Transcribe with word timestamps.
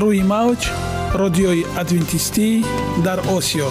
روی 0.00 0.22
موج 0.22 0.70
رادیوی 1.14 1.64
ادوینتیستی 1.78 2.64
در 3.04 3.20
آسیا. 3.20 3.68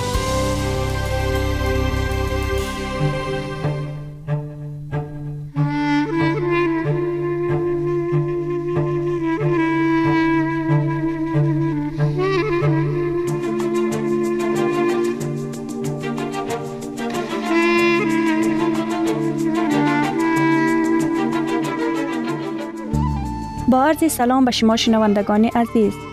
با 23.68 23.84
عرض 23.84 24.12
سلام 24.12 24.46
به 24.46 24.52
شما 24.52 24.76
شنوندگان 24.76 25.46
عزیز. 25.46 26.13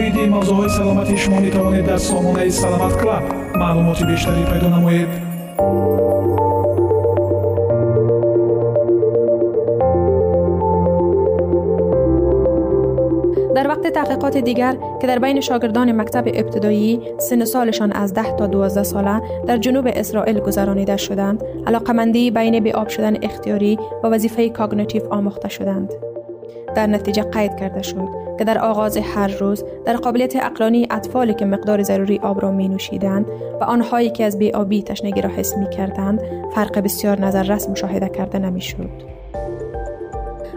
оиди 0.00 0.24
мавзӯъҳои 0.34 0.70
саломатии 0.78 1.16
шумо 1.22 1.38
метавонед 1.46 1.84
дар 1.90 2.00
сомонаи 2.08 2.50
саломат 2.60 2.94
клаб 3.00 3.24
маълумоти 3.60 4.04
бештарӣ 4.10 4.42
пайдо 4.50 4.68
намоед 4.76 5.10
در 13.56 13.68
وقت 13.68 13.86
تحقیقات 13.86 14.36
دیگر 14.36 14.76
که 15.00 15.06
در 15.06 15.18
بین 15.18 15.40
شاگردان 15.40 15.92
مکتب 15.92 16.24
ابتدایی 16.26 17.00
سن 17.18 17.44
سالشان 17.44 17.92
از 17.92 18.14
10 18.14 18.36
تا 18.36 18.46
12 18.46 18.82
ساله 18.82 19.22
در 19.46 19.56
جنوب 19.56 19.88
اسرائیل 19.94 20.40
گذرانیده 20.40 20.96
شدند 20.96 21.44
علاقمندی 21.66 22.30
بین 22.30 22.64
به 22.64 22.72
آب 22.72 22.88
شدن 22.88 23.24
اختیاری 23.24 23.78
و 24.04 24.06
وظیفه 24.06 24.48
کاگنیتیو 24.48 25.02
آموخته 25.10 25.48
شدند 25.48 25.92
در 26.75 26.87
نتیجه 26.87 27.23
قید 27.23 27.55
کرده 27.55 27.81
شد 27.81 28.07
که 28.39 28.45
در 28.45 28.57
آغاز 28.57 28.97
هر 28.97 29.27
روز 29.27 29.63
در 29.85 29.97
قابلیت 29.97 30.35
اقلانی 30.35 30.87
اطفالی 30.91 31.33
که 31.33 31.45
مقدار 31.45 31.83
ضروری 31.83 32.19
آب 32.19 32.41
را 32.41 32.51
می 32.51 32.67
نوشیدند 32.67 33.25
و 33.61 33.63
آنهایی 33.63 34.09
که 34.09 34.25
از 34.25 34.37
بیابی 34.37 34.83
تشنگی 34.83 35.21
را 35.21 35.29
حس 35.29 35.57
می 35.57 35.69
کردند 35.69 36.21
فرق 36.55 36.79
بسیار 36.79 37.19
نظر 37.19 37.43
رس 37.43 37.69
مشاهده 37.69 38.09
کرده 38.09 38.39
نمی 38.39 38.61
شد. 38.61 39.11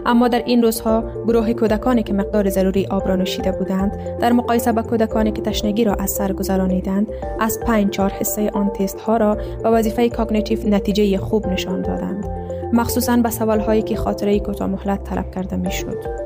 اما 0.05 0.27
در 0.27 0.43
این 0.45 0.63
روزها 0.63 1.03
گروه 1.27 1.53
کودکانی 1.53 2.03
که 2.03 2.13
مقدار 2.13 2.49
ضروری 2.49 2.85
آب 2.85 3.07
را 3.07 3.15
نوشیده 3.15 3.51
بودند 3.51 4.19
در 4.19 4.31
مقایسه 4.31 4.71
با 4.71 4.81
کودکانی 4.81 5.31
که 5.31 5.41
تشنگی 5.41 5.83
را 5.83 5.93
از 5.93 6.11
سر 6.11 6.33
گذرانیدند 6.33 7.07
از 7.39 7.59
پنج 7.65 7.89
چهار 7.89 8.09
حصه 8.09 8.49
آن 8.49 8.69
تست 8.69 8.99
ها 8.99 9.17
را 9.17 9.37
با 9.63 9.71
وظیفه 9.73 10.09
cognitive 10.09 10.69
نتیجه 10.69 11.17
خوب 11.17 11.47
نشان 11.47 11.81
دادند 11.81 12.44
مخصوصا 12.73 13.17
به 13.17 13.29
سوال 13.29 13.59
هایی 13.59 13.81
که 13.81 13.95
خاطره 13.95 14.39
کوتاه 14.39 14.67
مهلت 14.67 15.03
طلب 15.03 15.31
کرده 15.31 15.55
می‌شد 15.55 16.25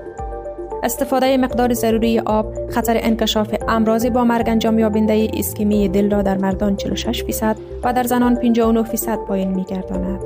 استفاده 0.83 1.37
مقدار 1.37 1.73
ضروری 1.73 2.19
آب 2.19 2.69
خطر 2.69 2.99
انکشاف 3.01 3.55
امراض 3.67 4.05
با 4.05 4.23
مرگ 4.23 4.49
انجام 4.49 4.79
یابنده 4.79 5.27
اسکمی 5.33 5.89
دل 5.89 6.11
را 6.11 6.21
در 6.21 6.37
مردان 6.37 6.75
46 6.75 7.23
فیصد 7.23 7.57
و 7.83 7.93
در 7.93 8.03
زنان 8.03 8.35
59 8.35 8.83
فیصد 8.83 9.17
پایین 9.17 9.49
میگرداند. 9.55 10.19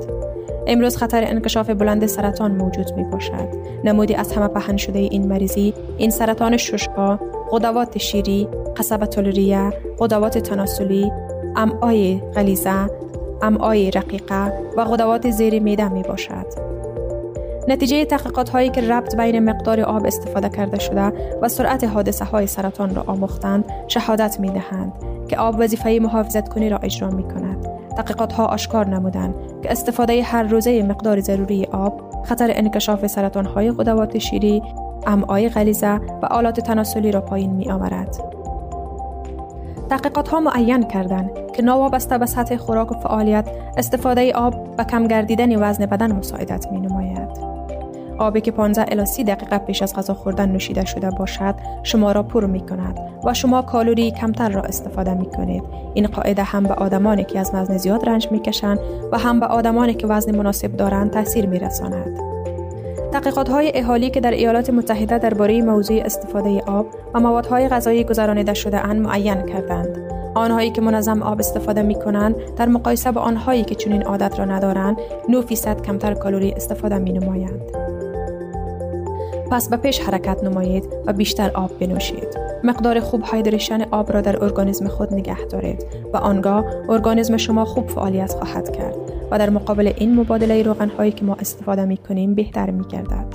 امروز 0.66 0.96
خطر 0.96 1.24
انکشاف 1.26 1.70
بلند 1.70 2.06
سرطان 2.06 2.50
موجود 2.50 2.92
می 2.96 3.04
باشد. 3.04 3.48
نمودی 3.84 4.14
از 4.14 4.32
همه 4.32 4.48
پهن 4.48 4.76
شده 4.76 4.98
این 4.98 5.26
مریضی 5.28 5.74
این 5.98 6.10
سرطان 6.10 6.56
ششها، 6.56 7.20
غدوات 7.50 7.98
شیری، 7.98 8.48
قصبت 8.76 9.18
الریه، 9.18 9.72
غدوات 9.98 10.38
تناسلی، 10.38 11.12
امعای 11.56 12.20
غلیظه، 12.34 12.90
امعای 13.42 13.90
رقیقه 13.90 14.52
و 14.76 14.84
غدوات 14.84 15.30
زیر 15.30 15.62
میده 15.62 15.88
می 15.88 16.02
باشد. 16.02 16.74
نتیجه 17.68 18.04
تحقیقات 18.04 18.48
هایی 18.48 18.68
که 18.70 18.80
ربط 18.80 19.16
بین 19.16 19.38
مقدار 19.38 19.80
آب 19.80 20.06
استفاده 20.06 20.48
کرده 20.48 20.78
شده 20.78 21.12
و 21.42 21.48
سرعت 21.48 21.84
حادثه 21.84 22.24
های 22.24 22.46
سرطان 22.46 22.94
را 22.94 23.04
آموختند 23.06 23.64
شهادت 23.88 24.40
می 24.40 24.50
دهند 24.50 24.92
که 25.28 25.36
آب 25.36 25.56
وظیفه 25.58 25.98
محافظت 26.02 26.48
کنی 26.48 26.68
را 26.68 26.78
اجرا 26.78 27.10
می 27.10 27.22
کند. 27.22 27.66
تحقیقات 27.96 28.32
ها 28.32 28.46
آشکار 28.46 28.86
نمودند 28.86 29.34
که 29.62 29.72
استفاده 29.72 30.22
هر 30.22 30.42
روزه 30.42 30.82
مقدار 30.82 31.20
ضروری 31.20 31.64
آب 31.64 32.24
خطر 32.24 32.50
انکشاف 32.54 33.06
سرطان 33.06 33.46
های 33.46 33.72
غدوات 33.72 34.18
شیری، 34.18 34.62
امعای 35.06 35.48
غلیظه 35.48 36.00
و 36.22 36.26
آلات 36.26 36.60
تناسلی 36.60 37.12
را 37.12 37.20
پایین 37.20 37.50
می 37.50 37.70
آورد. 37.70 38.33
تحقیقات 39.90 40.28
ها 40.28 40.40
معین 40.40 40.82
کردند 40.82 41.30
که 41.52 41.62
ناوابسته 41.62 42.18
به 42.18 42.26
سطح 42.26 42.56
خوراک 42.56 42.92
و 42.92 42.94
فعالیت 42.94 43.48
استفاده 43.76 44.32
آب 44.32 44.76
به 44.76 44.84
کم 44.84 45.06
گردیدن 45.06 45.62
وزن 45.62 45.86
بدن 45.86 46.12
مساعدت 46.12 46.72
می 46.72 46.80
نماید. 46.80 47.54
آبی 48.18 48.40
که 48.40 48.50
15 48.50 48.84
الی 48.88 49.06
30 49.06 49.24
دقیقه 49.24 49.58
پیش 49.58 49.82
از 49.82 49.94
غذا 49.94 50.14
خوردن 50.14 50.48
نوشیده 50.48 50.84
شده 50.84 51.10
باشد 51.10 51.54
شما 51.82 52.12
را 52.12 52.22
پر 52.22 52.46
می 52.46 52.60
کند 52.60 52.98
و 53.24 53.34
شما 53.34 53.62
کالوری 53.62 54.10
کمتر 54.10 54.48
را 54.48 54.62
استفاده 54.62 55.14
می 55.14 55.26
کنید 55.26 55.62
این 55.94 56.06
قاعده 56.06 56.42
هم 56.42 56.62
به 56.62 56.74
آدمانی 56.74 57.24
که 57.24 57.38
از 57.38 57.50
وزن 57.54 57.76
زیاد 57.76 58.08
رنج 58.08 58.28
می 58.30 58.40
کشند 58.40 58.78
و 59.12 59.18
هم 59.18 59.40
به 59.40 59.46
آدمانی 59.46 59.94
که 59.94 60.06
وزن 60.06 60.36
مناسب 60.36 60.76
دارند 60.76 61.10
تاثیر 61.10 61.46
می 61.46 61.58
رساند 61.58 62.33
تحقیقات 63.14 63.48
های 63.48 63.72
اهالی 63.74 64.10
که 64.10 64.20
در 64.20 64.30
ایالات 64.30 64.70
متحده 64.70 65.18
درباره 65.18 65.62
موضوع 65.62 66.00
استفاده 66.04 66.60
آب 66.60 66.86
و 67.14 67.20
موادهای 67.20 67.68
غذایی 67.68 68.04
گذرانیده 68.04 68.54
شده 68.54 68.78
اند 68.78 69.00
معین 69.00 69.46
کردند 69.46 69.98
آنهایی 70.34 70.70
که 70.70 70.80
منظم 70.80 71.22
آب 71.22 71.38
استفاده 71.38 71.82
می 71.82 71.94
کنند 71.94 72.36
در 72.56 72.66
مقایسه 72.68 73.12
با 73.12 73.20
آنهایی 73.20 73.64
که 73.64 73.74
چنین 73.74 74.02
عادت 74.02 74.38
را 74.38 74.44
ندارند 74.44 74.96
9 75.28 75.40
فیصد 75.40 75.82
کمتر 75.82 76.14
کالری 76.14 76.52
استفاده 76.52 76.98
می 76.98 77.12
نمایند. 77.12 77.60
پس 79.50 79.68
به 79.68 79.76
پیش 79.76 80.00
حرکت 80.00 80.44
نمایید 80.44 80.84
و 81.06 81.12
بیشتر 81.12 81.50
آب 81.50 81.78
بنوشید. 81.78 82.43
مقدار 82.64 83.00
خوب 83.00 83.22
هایدریشن 83.22 83.82
آب 83.90 84.12
را 84.12 84.20
در 84.20 84.44
ارگانیسم 84.44 84.88
خود 84.88 85.14
نگه 85.14 85.44
دارید 85.44 85.86
و 86.12 86.16
آنگاه 86.16 86.64
ارگانیسم 86.88 87.36
شما 87.36 87.64
خوب 87.64 87.88
فعالیت 87.88 88.32
خواهد 88.32 88.76
کرد 88.76 88.94
و 89.30 89.38
در 89.38 89.50
مقابل 89.50 89.92
این 89.96 90.20
مبادله 90.20 90.62
روغن 90.62 90.88
هایی 90.88 91.12
که 91.12 91.24
ما 91.24 91.34
استفاده 91.34 91.84
می 91.84 91.96
کنیم 91.96 92.34
بهتر 92.34 92.70
می 92.70 92.84
گردد. 92.84 93.26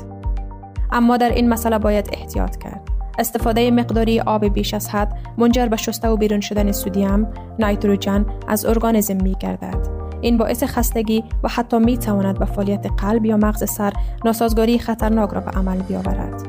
اما 0.92 1.18
در 1.18 1.30
این 1.30 1.50
مسئله 1.50 1.78
باید 1.78 2.10
احتیاط 2.14 2.58
کرد. 2.58 2.82
استفاده 3.20 3.72
مقداری 3.72 4.20
آب 4.20 4.46
بیش 4.46 4.74
از 4.74 4.90
حد 4.90 5.14
منجر 5.38 5.66
به 5.66 5.78
شسته 5.78 6.08
و 6.08 6.18
بیرون 6.18 6.40
شدن 6.42 6.72
سودیم، 6.72 7.28
نیتروژن 7.60 8.26
از 8.48 8.66
ارگانیسم 8.66 9.18
می 9.24 9.36
گردد. 9.40 9.88
این 10.22 10.38
باعث 10.38 10.64
خستگی 10.64 11.24
و 11.44 11.48
حتی 11.48 11.80
می 11.80 11.98
تواند 11.98 12.40
به 12.40 12.46
فعالیت 12.46 12.86
قلب 12.98 13.26
یا 13.26 13.38
مغز 13.38 13.70
سر 13.70 13.94
ناسازگاری 14.26 14.80
خطرناک 14.80 15.30
را 15.30 15.42
به 15.42 15.52
عمل 15.52 15.78
بیاورد. 15.78 16.49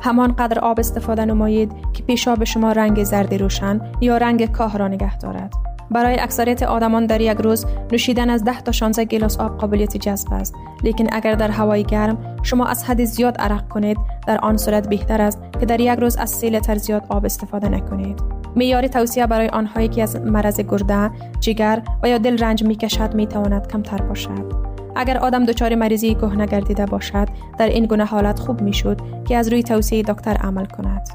همان 0.00 0.32
قدر 0.32 0.58
آب 0.58 0.80
استفاده 0.80 1.24
نمایید 1.24 1.72
که 1.92 2.02
پیشاب 2.02 2.44
شما 2.44 2.72
رنگ 2.72 3.04
زرد 3.04 3.34
روشن 3.34 3.80
یا 4.00 4.16
رنگ 4.16 4.52
کاه 4.52 4.78
را 4.78 4.88
نگه 4.88 5.18
دارد. 5.18 5.54
برای 5.90 6.20
اکثریت 6.20 6.62
آدمان 6.62 7.06
در 7.06 7.20
یک 7.20 7.38
روز 7.38 7.66
نوشیدن 7.92 8.30
از 8.30 8.44
10 8.44 8.60
تا 8.60 8.72
16 8.72 9.04
گلاس 9.04 9.40
آب 9.40 9.58
قابلیت 9.58 9.96
جذب 9.96 10.32
است 10.32 10.54
لیکن 10.82 11.06
اگر 11.12 11.34
در 11.34 11.50
هوای 11.50 11.84
گرم 11.84 12.36
شما 12.42 12.66
از 12.66 12.84
حد 12.84 13.04
زیاد 13.04 13.36
عرق 13.38 13.68
کنید 13.68 13.96
در 14.26 14.38
آن 14.38 14.56
صورت 14.56 14.88
بهتر 14.88 15.22
است 15.22 15.38
که 15.60 15.66
در 15.66 15.80
یک 15.80 15.98
روز 15.98 16.16
از 16.16 16.30
3 16.30 16.50
لیتر 16.50 16.76
زیاد 16.76 17.02
آب 17.08 17.24
استفاده 17.24 17.68
نکنید 17.68 18.20
معیار 18.56 18.86
توصیه 18.86 19.26
برای 19.26 19.48
آنهایی 19.48 19.88
که 19.88 20.02
از 20.02 20.16
مرض 20.16 20.60
گرده، 20.60 21.10
جگر 21.40 21.82
و 22.02 22.08
یا 22.08 22.18
دل 22.18 22.38
رنج 22.38 22.64
می 22.64 22.76
کشد 22.76 23.14
می 23.14 23.26
تواند 23.26 23.72
کمتر 23.72 24.02
باشد. 24.02 24.69
اگر 24.96 25.18
آدم 25.18 25.44
دچار 25.44 25.74
مریضی 25.74 26.14
کهنه 26.14 26.46
گردیده 26.46 26.86
باشد 26.86 27.28
در 27.58 27.68
این 27.68 27.86
گونه 27.86 28.04
حالت 28.04 28.38
خوب 28.38 28.60
می 28.60 28.72
شد 28.72 29.00
که 29.24 29.36
از 29.36 29.48
روی 29.48 29.62
توصیه 29.62 30.02
دکتر 30.02 30.34
عمل 30.34 30.64
کند. 30.64 31.08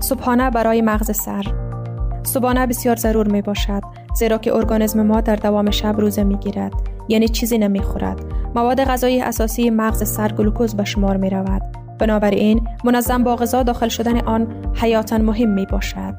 صبحانه 0.00 0.50
برای 0.50 0.82
مغز 0.82 1.16
سر 1.16 1.44
صبحانه 2.22 2.66
بسیار 2.66 2.96
ضرور 2.96 3.28
می 3.28 3.42
باشد 3.42 3.82
زیرا 4.14 4.38
که 4.38 4.54
ارگانیسم 4.54 5.06
ما 5.06 5.20
در 5.20 5.36
دوام 5.36 5.70
شب 5.70 6.00
روزه 6.00 6.24
می 6.24 6.36
گیرد 6.36 6.72
یعنی 7.08 7.28
چیزی 7.28 7.58
نمی 7.58 7.82
خورد 7.82 8.20
مواد 8.54 8.84
غذایی 8.84 9.20
اساسی 9.20 9.70
مغز 9.70 10.08
سر 10.08 10.32
گلوکوز 10.32 10.74
به 10.74 10.84
شمار 10.84 11.16
می 11.16 11.30
رود 11.30 11.62
بنابراین 11.98 12.68
منظم 12.84 13.24
با 13.24 13.36
غذا 13.36 13.62
داخل 13.62 13.88
شدن 13.88 14.20
آن 14.20 14.46
حیاتا 14.74 15.18
مهم 15.18 15.48
می 15.48 15.66
باشد. 15.66 16.14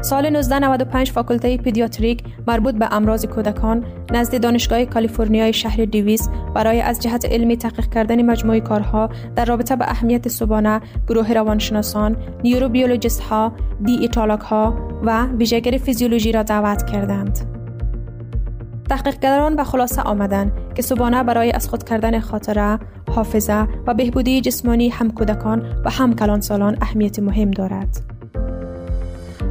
سال 0.00 0.26
1995 0.26 1.10
فاکولته 1.10 1.56
pediatric 1.56 2.24
مربوط 2.46 2.74
به 2.74 2.88
امراض 2.92 3.26
کودکان 3.26 3.84
نزد 4.12 4.40
دانشگاه 4.40 4.84
کالیفرنیای 4.84 5.52
شهر 5.52 5.84
دیویس 5.84 6.28
برای 6.54 6.80
از 6.80 7.02
جهت 7.02 7.24
علمی 7.24 7.56
تحقیق 7.56 7.88
کردن 7.88 8.22
مجموعه 8.22 8.60
کارها 8.60 9.10
در 9.36 9.44
رابطه 9.44 9.76
به 9.76 9.90
اهمیت 9.90 10.28
صبحانه 10.28 10.80
گروه 11.08 11.32
روانشناسان، 11.32 12.16
neurobiologist 12.44 13.20
ها، 13.20 13.52
диетолог 13.84 14.40
ها 14.40 14.74
و 15.02 15.26
ویژه‌گر 15.26 15.78
فیزیولوژی 15.78 16.32
را 16.32 16.42
دعوت 16.42 16.86
کردند. 16.86 17.38
تحقیقگران 18.88 19.56
به 19.56 19.64
خلاصه 19.64 20.02
آمدند 20.02 20.52
که 20.74 20.82
صبحانه 20.82 21.22
برای 21.22 21.52
از 21.52 21.68
خود 21.68 21.84
کردن 21.84 22.20
خاطره، 22.20 22.78
حافظه 23.10 23.68
و 23.86 23.94
بهبودی 23.94 24.40
جسمانی 24.40 24.88
هم 24.88 25.10
کودکان 25.10 25.62
و 25.84 25.90
هم 25.90 26.14
کلانسالان 26.14 26.76
اهمیت 26.80 27.18
مهم 27.18 27.50
دارد. 27.50 28.15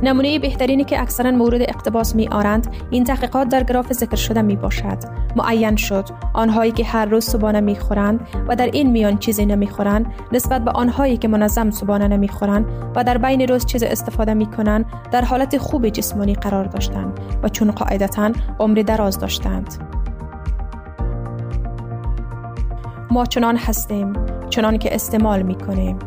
نمونه 0.06 0.40
بهترینی 0.40 0.84
که 0.84 1.02
اکثرا 1.02 1.32
مورد 1.32 1.62
اقتباس 1.62 2.16
می 2.16 2.28
آرند 2.28 2.68
این 2.90 3.04
تحقیقات 3.04 3.50
در 3.50 3.64
گراف 3.64 3.94
ذکر 3.94 4.16
شده 4.16 4.42
می 4.42 4.56
باشد 4.56 4.98
معین 5.36 5.76
شد. 5.76 6.06
آنهایی 6.34 6.72
که 6.72 6.84
هر 6.84 7.06
روز 7.06 7.26
صبحانه 7.26 7.60
می 7.60 7.76
خورند 7.76 8.28
و 8.48 8.56
در 8.56 8.66
این 8.66 8.92
میان 8.92 9.18
چیزی 9.18 9.46
نمی 9.46 9.68
خورند 9.68 10.06
نسبت 10.32 10.66
به 10.66 10.72
آنهایی 10.72 11.18
که 11.18 11.28
منظم 11.28 11.72
صبحانه 11.72 12.08
نمی 12.08 12.28
خورند 12.28 12.66
و 12.96 13.04
در 13.04 13.18
بین 13.18 13.42
روز 13.42 13.66
چیز 13.66 13.84
استفاده 13.84 14.34
می 14.34 14.46
کنند 14.46 14.86
در 15.12 15.22
حالت 15.22 15.58
خوب 15.58 15.90
جسمانی 15.90 16.34
قرار 16.34 16.66
داشتند 16.66 17.20
و 17.44 17.50
چون 17.50 17.72
قاعدتا 17.72 18.32
عمر 18.60 18.82
دراز 18.82 19.20
داشتند. 19.20 19.74
ما 23.12 23.26
چنان 23.26 23.58
هستیم 23.58 24.14
چنان 24.50 24.78
که 24.78 24.96
استعمال 24.96 25.42
می 25.42 25.56
کنیم 25.56 26.00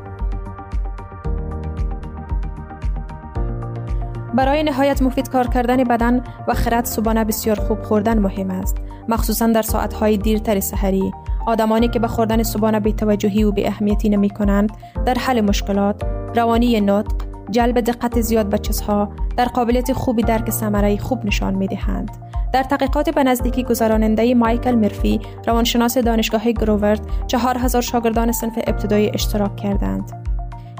برای 4.35 4.63
نهایت 4.63 5.03
مفید 5.03 5.29
کار 5.29 5.47
کردن 5.47 5.85
بدن 5.85 6.25
و 6.49 6.55
خرد 6.55 6.85
صبحانه 6.85 7.25
بسیار 7.25 7.61
خوب 7.61 7.83
خوردن 7.83 8.19
مهم 8.19 8.51
است 8.51 8.77
مخصوصا 9.09 9.47
در 9.47 9.63
ساعتهای 9.63 10.17
دیرتر 10.17 10.61
سحری 10.61 11.13
آدمانی 11.47 11.89
که 11.89 11.99
به 11.99 12.09
خوردن 12.09 12.43
صبحانه 12.43 12.81
بی 12.81 12.93
توجهی 12.93 13.45
و 13.45 13.53
بی 13.53 13.67
اهمیتی 13.67 14.09
نمی 14.09 14.31
کنند 14.31 14.73
در 15.07 15.15
حل 15.15 15.41
مشکلات 15.41 16.03
روانی 16.35 16.81
نطق 16.81 17.29
جلب 17.51 17.81
دقت 17.81 18.21
زیاد 18.21 18.49
به 18.49 18.59
چیزها 18.59 19.09
در 19.37 19.45
قابلیت 19.45 19.93
خوبی 19.93 20.23
درک 20.23 20.51
ثمره 20.51 20.97
خوب 20.97 21.25
نشان 21.25 21.55
می 21.55 21.67
دهند. 21.67 22.11
در 22.53 22.63
تحقیقات 22.63 23.11
به 23.11 23.25
نزدیکی 23.25 23.63
گذراننده 23.63 24.35
مایکل 24.35 24.75
مرفی 24.75 25.21
روانشناس 25.47 25.99
دانشگاه 25.99 26.53
گروورد 26.53 27.01
چهار 27.27 27.59
هزار 27.59 27.83
شاگردان 27.83 28.33
صنف 28.33 28.59
ابتدایی 28.67 29.11
اشتراک 29.15 29.57
کردند. 29.57 30.28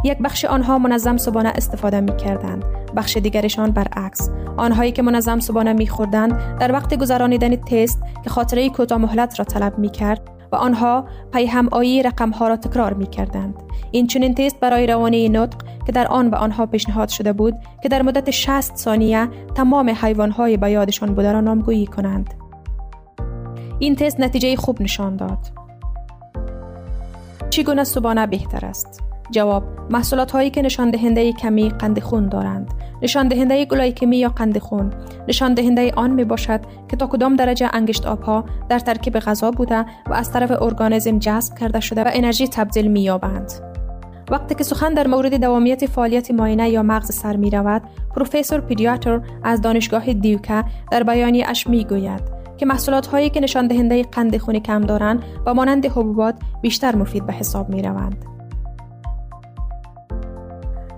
یک 0.05 0.19
بخش 0.19 0.45
آنها 0.45 0.79
منظم 0.79 1.17
صبحانه 1.17 1.49
استفاده 1.49 2.01
می 2.01 2.17
کردند 2.17 2.65
بخش 2.97 3.17
دیگرشان 3.17 3.71
برعکس 3.71 4.31
آنهایی 4.57 4.93
که 4.93 5.03
منظم 5.03 5.41
صبحانه 5.41 5.73
می 5.73 5.87
خوردند 5.87 6.59
در 6.59 6.73
وقت 6.73 6.95
گذرانیدن 6.95 7.57
تست 7.57 8.03
که 8.25 8.31
خاطره 8.31 8.69
کوتاه 8.69 8.99
مهلت 8.99 9.39
را 9.39 9.45
طلب 9.45 9.79
می 9.79 9.91
کرد 9.91 10.21
و 10.53 10.57
آنها 10.57 11.05
پی 11.33 11.47
هم 11.47 11.69
آیی 11.73 12.03
رقم 12.03 12.31
ها 12.31 12.49
را 12.49 12.57
تکرار 12.57 12.95
می 12.95 13.07
کردند. 13.07 13.55
این 13.91 14.07
چنین 14.07 14.35
تست 14.35 14.61
برای 14.61 14.87
روانی 14.87 15.29
نطق 15.29 15.57
که 15.87 15.93
در 15.93 16.07
آن 16.07 16.31
به 16.31 16.37
آنها 16.37 16.67
پیشنهاد 16.67 17.09
شده 17.09 17.33
بود 17.33 17.55
که 17.83 17.89
در 17.89 18.03
مدت 18.03 18.31
60 18.31 18.77
ثانیه 18.77 19.29
تمام 19.55 19.91
حیوان 19.91 20.31
های 20.31 20.57
به 20.57 20.71
یادشان 20.71 21.15
بوده 21.15 21.33
را 21.33 21.41
نامگویی 21.41 21.87
کنند. 21.87 22.35
این 23.79 23.97
تست 23.97 24.21
نتیجه 24.21 24.57
خوب 24.57 24.83
نشان 24.83 25.17
داد. 25.17 25.39
چگونه 27.51 27.85
صبحانه 27.85 28.27
بهتر 28.27 28.67
است؟ 28.67 29.08
جواب 29.31 29.65
محصولات 29.91 30.31
هایی 30.31 30.51
که 30.51 30.63
نشان 30.63 30.91
دهنده 30.91 31.33
کمی 31.33 31.69
قند 31.69 32.01
خون 32.01 32.29
دارند. 32.29 32.75
نشان 33.03 33.29
دهنده 33.29 33.65
گلایکمی 33.65 34.17
یا 34.17 34.29
قند 34.29 34.59
خون. 34.59 34.93
نشان 35.29 35.55
دهنده 35.55 35.93
آن 35.97 36.11
می 36.11 36.25
باشد 36.25 36.61
که 36.89 36.97
تا 36.97 37.07
کدام 37.07 37.37
درجه 37.37 37.71
انگشت 37.73 38.07
آبها 38.07 38.45
در 38.69 38.79
ترکیب 38.79 39.19
غذا 39.19 39.51
بوده 39.51 39.85
و 40.11 40.13
از 40.13 40.33
طرف 40.33 40.63
ارگانیسم 40.63 41.19
جذب 41.19 41.59
کرده 41.59 41.81
شده 41.81 42.05
و 42.05 42.11
انرژی 42.13 42.49
تبدیل 42.49 42.89
می 42.89 43.03
یابند 43.03 43.53
وقتی 44.31 44.55
که 44.55 44.65
سخن 44.65 44.95
در 44.95 45.07
مورد 45.07 45.41
دوامیت 45.41 45.87
فعالیت 45.87 46.31
ماینه 46.31 46.71
یا 46.71 46.83
مغز 46.83 47.15
سر 47.15 47.37
می 47.37 47.51
رود 47.51 47.83
پروفسور 48.17 48.61
پیدیاتر 48.61 49.21
از 49.43 49.61
دانشگاه 49.61 50.13
دیوکا 50.13 50.65
در 50.91 51.03
بیانی 51.03 51.43
اش 51.43 51.67
می 51.67 51.85
گوید 51.85 52.21
که 52.57 52.67
محصولات 52.67 53.07
هایی 53.07 53.31
که 53.31 53.41
نشان 53.41 53.67
دهنده 53.67 54.03
قند 54.03 54.37
خون 54.37 54.59
کم 54.59 54.81
دارند 54.81 55.23
و 55.47 55.55
مانند 55.55 55.87
حبوبات 55.87 56.35
بیشتر 56.63 56.97
مفید 56.97 57.27
به 57.27 57.33
حساب 57.33 57.69
می 57.69 57.83
روند. 57.83 58.38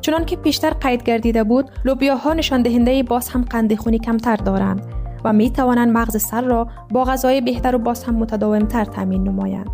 چنان 0.01 0.25
که 0.25 0.37
پیشتر 0.37 0.71
قید 0.71 1.03
گردیده 1.03 1.45
بود 1.45 1.71
لوبیاها 1.85 2.33
نشان 2.33 2.63
دهنده 2.63 3.03
باز 3.03 3.29
هم 3.29 3.43
قند 3.43 3.75
خونی 3.75 3.99
کمتر 3.99 4.37
دارند 4.37 4.87
و 5.25 5.33
می 5.33 5.51
توانند 5.51 5.93
مغز 5.93 6.23
سر 6.23 6.43
را 6.43 6.69
با 6.91 7.05
غذای 7.05 7.41
بهتر 7.41 7.77
و 7.77 7.79
باز 7.79 8.05
هم 8.05 8.15
متداومتر 8.15 8.85
تامین 8.85 9.29
نمایند. 9.29 9.71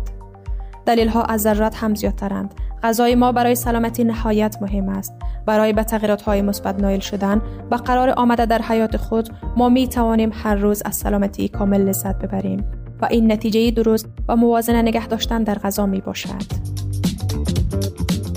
دلیل 0.85 1.07
ها 1.07 1.23
از 1.23 1.41
ذرات 1.41 1.75
هم 1.75 1.95
زیادترند. 1.95 2.53
غذای 2.83 3.15
ما 3.15 3.31
برای 3.31 3.55
سلامتی 3.55 4.03
نهایت 4.03 4.57
مهم 4.61 4.89
است. 4.89 5.13
برای 5.47 5.73
به 5.73 5.83
تغییرات 5.83 6.21
های 6.21 6.41
مثبت 6.41 6.79
نایل 6.79 6.99
شدن 6.99 7.41
و 7.71 7.75
قرار 7.75 8.13
آمده 8.17 8.45
در 8.45 8.61
حیات 8.61 8.97
خود 8.97 9.29
ما 9.57 9.69
می 9.69 9.87
توانیم 9.87 10.31
هر 10.33 10.55
روز 10.55 10.81
از 10.85 10.95
سلامتی 10.95 11.47
کامل 11.47 11.81
لذت 11.81 12.19
ببریم 12.19 12.65
و 13.01 13.07
این 13.11 13.31
نتیجه 13.31 13.71
درست 13.71 14.07
و 14.27 14.35
موازنه 14.35 14.81
نگه 14.81 15.07
داشتن 15.07 15.43
در 15.43 15.55
غذا 15.55 15.85
می 15.85 16.01
باشد 16.01 16.43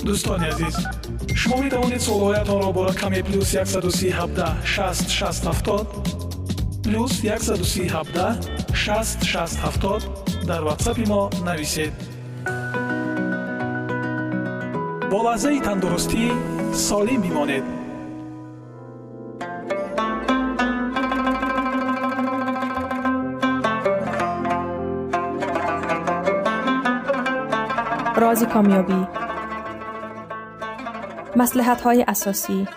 دوستان 0.06 0.40
عزیز 0.40 0.86
шумо 1.34 1.56
метавонед 1.64 2.02
суолҳоятонро 2.02 2.72
бора 2.72 2.94
каме 3.00 3.22
плюс 3.22 3.48
137 3.54 4.12
6 4.64 5.08
6 5.08 5.44
70 5.44 5.86
плюс 6.84 7.12
137 7.22 7.90
6 8.74 9.24
6 9.24 9.58
70 9.62 10.46
дар 10.46 10.62
ватсапи 10.62 11.04
мо 11.06 11.30
нависед. 11.44 11.92
Бо 15.10 15.18
лаҳзаи 15.26 15.60
тандурустӣ 15.66 16.24
солим 16.86 17.20
бимонед. 17.24 17.64
Рози 28.22 28.46
комёбӣ 28.54 29.19
مسلحت 31.40 31.80
های 31.80 32.04
اساسی. 32.08 32.68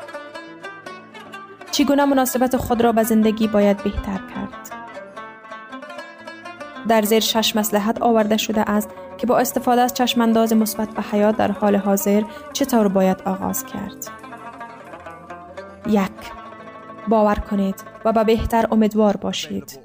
چگونه 1.71 2.05
مناسبت 2.05 2.57
خود 2.57 2.81
را 2.81 2.91
به 2.91 3.03
زندگی 3.03 3.47
باید 3.47 3.83
بهتر 3.83 4.17
کرد؟ 4.17 4.71
در 6.87 7.01
زیر 7.01 7.19
شش 7.19 7.55
مسلحت 7.55 8.01
آورده 8.01 8.37
شده 8.37 8.69
است 8.69 8.89
که 9.17 9.27
با 9.27 9.37
استفاده 9.37 9.81
از 9.81 9.93
چشمانداز 9.93 10.53
مثبت 10.53 10.89
به 10.89 11.01
حیات 11.01 11.37
در 11.37 11.51
حال 11.51 11.75
حاضر 11.75 12.23
چطور 12.53 12.87
باید 12.87 13.21
آغاز 13.25 13.65
کرد؟ 13.65 14.07
یک 15.87 16.11
باور 17.07 17.35
کنید 17.35 17.83
و 18.05 18.13
به 18.13 18.23
بهتر 18.23 18.67
امیدوار 18.71 19.17
باشید. 19.17 19.79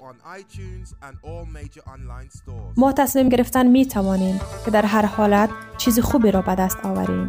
ما 2.76 2.92
تصمیم 2.92 3.28
گرفتن 3.28 3.66
می 3.66 3.86
توانیم 3.86 4.40
که 4.64 4.70
در 4.70 4.86
هر 4.86 5.06
حالت 5.06 5.50
چیز 5.78 6.00
خوبی 6.00 6.30
را 6.30 6.42
به 6.42 6.54
دست 6.54 6.78
آوریم. 6.86 7.28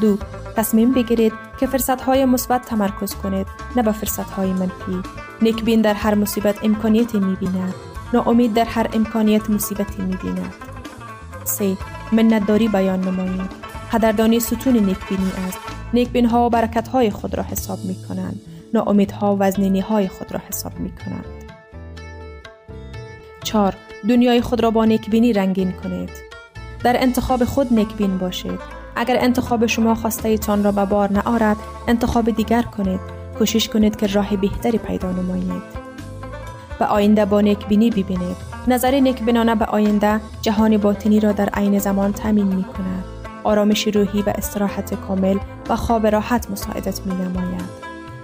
دو 0.00 0.18
تصمیم 0.56 0.92
بگیرید 0.92 1.32
که 1.60 1.66
فرصت 1.66 2.00
های 2.00 2.24
مثبت 2.24 2.62
تمرکز 2.62 3.14
کنید 3.14 3.46
نه 3.76 3.82
به 3.82 3.92
فرصت 3.92 4.30
های 4.30 4.52
منفی. 4.52 5.02
نیکبین 5.42 5.80
در 5.80 5.94
هر 5.94 6.14
مصیبت 6.14 6.64
امکانیتی 6.64 7.20
می 7.20 7.36
بیند. 7.36 7.74
ناامید 8.12 8.54
در 8.54 8.64
هر 8.64 8.90
امکانیت 8.92 9.50
مصیبتی 9.50 10.02
می 10.02 10.16
بیند. 10.16 10.54
سه 11.44 11.76
منتداری 12.12 12.68
بیان 12.68 13.00
نمایید. 13.00 13.50
قدردانی 13.92 14.40
ستون 14.40 14.76
نیکبینی 14.76 15.32
است. 15.48 15.58
نیکبین 15.94 16.26
ها 16.26 16.48
برکت 16.48 16.88
های 16.88 17.10
خود 17.10 17.34
را 17.34 17.42
حساب 17.42 17.78
می 17.84 17.96
کنند. 18.08 18.40
ناامیدها 18.74 19.36
و 19.40 19.52
های 19.88 20.08
خود 20.08 20.32
را 20.32 20.40
حساب 20.48 20.80
می 20.80 20.92
کنند. 20.92 21.24
4. 23.44 23.74
دنیای 24.08 24.40
خود 24.40 24.62
را 24.62 24.70
با 24.70 24.84
نیکبینی 24.84 25.32
رنگین 25.32 25.72
کنید. 25.72 26.10
در 26.84 27.02
انتخاب 27.02 27.44
خود 27.44 27.72
نیکبین 27.72 28.18
باشید. 28.18 28.81
اگر 28.96 29.16
انتخاب 29.20 29.66
شما 29.66 29.94
خواسته 29.94 30.38
تان 30.38 30.64
را 30.64 30.72
به 30.72 30.84
بار 30.84 31.12
نآرد، 31.12 31.56
انتخاب 31.88 32.30
دیگر 32.30 32.62
کنید. 32.62 33.00
کوشش 33.38 33.68
کنید 33.68 33.96
که 33.96 34.06
راه 34.06 34.36
بهتری 34.36 34.78
پیدا 34.78 35.12
نمایید. 35.12 35.62
به 36.78 36.86
آینده 36.86 37.24
با 37.24 37.40
نیکبینی 37.40 37.90
ببینید. 37.90 38.36
نظر 38.68 39.00
نیکبینانه 39.00 39.54
به 39.54 39.64
آینده 39.64 40.20
جهان 40.42 40.76
باطنی 40.76 41.20
را 41.20 41.32
در 41.32 41.48
عین 41.48 41.78
زمان 41.78 42.12
تامین 42.12 42.46
می 42.46 42.64
کند. 42.64 43.04
آرامش 43.44 43.86
روحی 43.86 44.22
و 44.22 44.32
استراحت 44.34 44.94
کامل 44.94 45.38
و 45.68 45.76
خواب 45.76 46.06
راحت 46.06 46.50
مساعدت 46.50 47.00
می 47.06 47.14
نماید. 47.14 47.82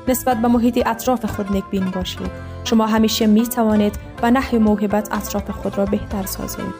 نسبت 0.09 0.37
به 0.37 0.49
محیط 0.49 0.87
اطراف 0.87 1.25
خود 1.25 1.53
نیکبین 1.53 1.91
باشید. 1.91 2.31
شما 2.65 2.87
همیشه 2.87 3.27
می 3.27 3.47
توانید 3.47 3.99
و 4.23 4.31
نحو 4.31 4.59
موهبت 4.59 5.13
اطراف 5.13 5.51
خود 5.51 5.79
را 5.79 5.85
بهتر 5.85 6.27
سازید. 6.27 6.75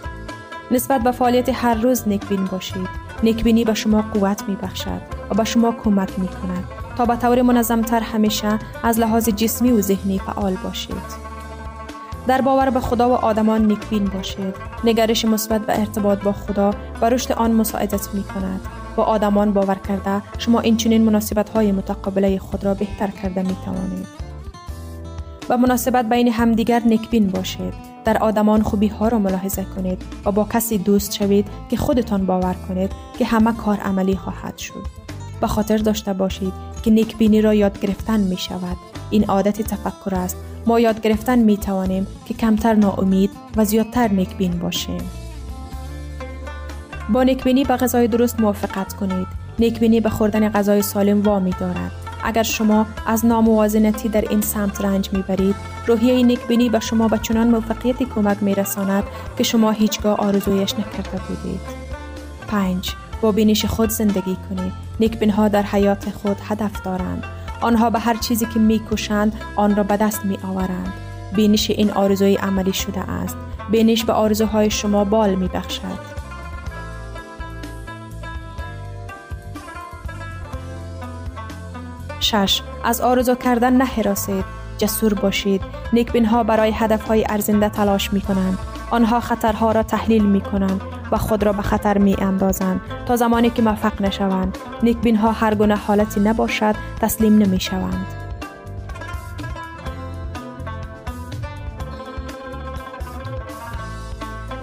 نسبت 0.71 1.01
به 1.03 1.11
فعالیت 1.11 1.49
هر 1.49 1.75
روز 1.75 2.09
نیکبین 2.09 2.45
باشید. 2.45 2.88
نیکبینی 3.23 3.65
به 3.65 3.75
شما 3.75 4.03
قوت 4.03 4.43
می 4.49 4.57
بخشد 4.57 5.01
و 5.31 5.35
به 5.35 5.45
شما 5.45 5.73
کمک 5.73 6.19
می 6.19 6.29
کند 6.29 6.65
تا 6.97 7.07
به 7.07 7.17
طور 7.17 7.43
منظمتر 7.43 8.01
همیشه 8.01 8.59
از 8.83 8.99
لحاظ 8.99 9.29
جسمی 9.29 9.71
و 9.71 9.81
ذهنی 9.81 10.19
فعال 10.19 10.57
باشید. 10.65 11.29
در 12.27 12.41
باور 12.41 12.71
به 12.71 12.81
خدا 12.81 13.11
و 13.11 13.13
آدمان 13.13 13.67
نیکبین 13.67 14.05
باشید. 14.05 14.55
نگرش 14.85 15.25
مثبت 15.25 15.61
و 15.69 15.73
ارتباط 15.73 16.23
با 16.23 16.33
خدا 16.33 16.71
و 17.01 17.11
رشد 17.11 17.33
آن 17.33 17.53
مساعدت 17.53 18.09
می 18.15 18.23
کند. 18.23 18.61
با 18.97 19.05
آدمان 19.05 19.53
باور 19.53 19.77
کرده 19.89 20.23
شما 20.39 20.61
این 20.61 20.77
چنین 20.77 21.03
مناسبت 21.03 21.49
های 21.51 21.73
متقابله 21.73 22.39
خود 22.39 22.65
را 22.65 22.75
بهتر 22.75 23.07
کرده 23.07 23.43
می 23.43 23.57
توانید. 23.65 24.07
و 25.49 25.57
مناسبت 25.59 26.09
بین 26.09 26.33
همدیگر 26.33 26.83
نیکبین 26.87 27.27
باشید. 27.27 27.88
در 28.09 28.19
آدمان 28.19 28.63
خوبی 28.63 28.89
ها 28.89 29.09
را 29.09 29.19
ملاحظه 29.19 29.65
کنید 29.77 30.03
و 30.25 30.33
با 30.33 30.45
کسی 30.45 30.79
دوست 30.79 31.15
شوید 31.15 31.47
که 31.71 31.77
خودتان 31.77 32.27
باور 32.27 32.55
کنید 32.69 32.93
که 33.19 33.25
همه 33.25 33.53
کار 33.53 33.77
عملی 33.77 34.17
خواهد 34.17 34.59
شد. 34.59 34.87
به 35.41 35.47
خاطر 35.47 35.77
داشته 35.77 36.13
باشید 36.13 36.53
که 36.83 36.91
نیکبینی 36.91 37.43
را 37.43 37.55
یاد 37.55 37.81
گرفتن 37.81 38.21
می 38.21 38.37
شود. 38.37 38.77
این 39.11 39.25
عادت 39.25 39.63
تفکر 39.63 40.15
است. 40.15 40.37
ما 40.67 40.81
یاد 40.81 41.01
گرفتن 41.01 41.39
می 41.39 41.57
توانیم 41.57 42.07
که 42.27 42.35
کمتر 42.35 42.75
ناامید 42.75 43.31
و 43.57 43.65
زیادتر 43.65 44.09
نیکبین 44.09 44.59
باشیم. 44.59 45.11
با 47.09 47.23
نیکبینی 47.23 47.65
به 47.65 47.77
غذای 47.77 48.09
درست 48.09 48.41
موافقت 48.41 48.93
کنید. 48.93 49.27
نیکبینی 49.59 50.01
به 50.01 50.11
خوردن 50.11 50.49
غذای 50.49 50.83
سالم 50.83 51.23
وامی 51.23 51.55
دارد. 51.61 52.08
اگر 52.25 52.43
شما 52.43 52.87
از 53.07 53.27
ناموازنتی 53.27 54.09
در 54.09 54.21
این 54.21 54.41
سمت 54.41 54.81
رنج 54.81 55.13
می‌برید 55.13 55.55
روحیه 55.87 56.23
نیکبینی 56.23 56.69
به 56.69 56.81
شما 56.81 57.09
به 57.09 57.19
چنان 57.19 57.49
موفقیتی 57.49 58.05
کمک 58.05 58.37
میرساند 58.41 59.05
که 59.39 59.45
شما 59.45 59.71
هیچگاه 59.71 60.17
آرزویش 60.17 60.75
نکرده 60.75 61.21
بودید. 61.29 61.61
5. 62.49 62.95
با 63.21 63.33
بینش 63.33 63.65
خود 63.65 63.91
زندگی 63.91 64.37
کنید. 64.49 64.73
نیکبین 65.01 65.31
ها 65.31 65.49
در 65.49 65.63
حیات 65.63 66.11
خود 66.11 66.37
هدف 66.49 66.83
دارند. 66.83 67.25
آنها 67.61 67.91
به 67.91 67.99
هر 67.99 68.15
چیزی 68.15 68.47
که 68.47 68.61
می‌کشند 68.61 69.33
آن 69.57 69.77
را 69.77 69.83
به 69.83 69.97
دست 69.97 70.25
می 70.25 70.39
آورند 70.49 70.93
بینش 71.37 71.71
این 71.71 71.91
آرزوی 71.91 72.35
عملی 72.35 72.73
شده 72.73 73.01
است. 73.01 73.37
بینش 73.71 74.05
به 74.05 74.13
آرزوهای 74.13 74.71
شما 74.71 75.05
بال 75.05 75.35
می 75.35 75.49
بخشد 75.49 76.18
6. 82.31 82.63
از 82.85 83.01
آرزو 83.01 83.35
کردن 83.35 83.73
نهراسید. 83.73 84.45
جسور 84.79 85.15
باشید. 85.15 85.63
نیکبین 85.93 86.25
ها 86.25 86.43
برای 86.43 86.73
هدف 86.73 87.07
های 87.07 87.25
ارزنده 87.29 87.69
تلاش 87.69 88.13
می 88.13 88.21
کنند. 88.21 88.59
آنها 88.91 89.21
خطرها 89.21 89.73
را 89.73 89.83
تحلیل 89.83 90.25
می 90.27 90.41
کنند 90.41 90.81
و 91.13 91.19
خود 91.19 91.43
را 91.43 91.53
به 91.53 91.63
خطر 91.63 91.99
می 91.99 92.17
اندازند 92.19 92.81
تا 93.07 93.17
زمانی 93.17 93.51
که 93.51 93.63
موفق 93.63 94.03
نشوند. 94.03 94.59
نیکبین 94.83 95.17
ها 95.17 95.33
هر 95.33 95.55
گونه 95.55 95.77
حالتی 95.77 96.21
نباشد 96.21 96.75
تسلیم 97.01 97.39
نمی 97.39 97.61
شوند. 97.61 98.07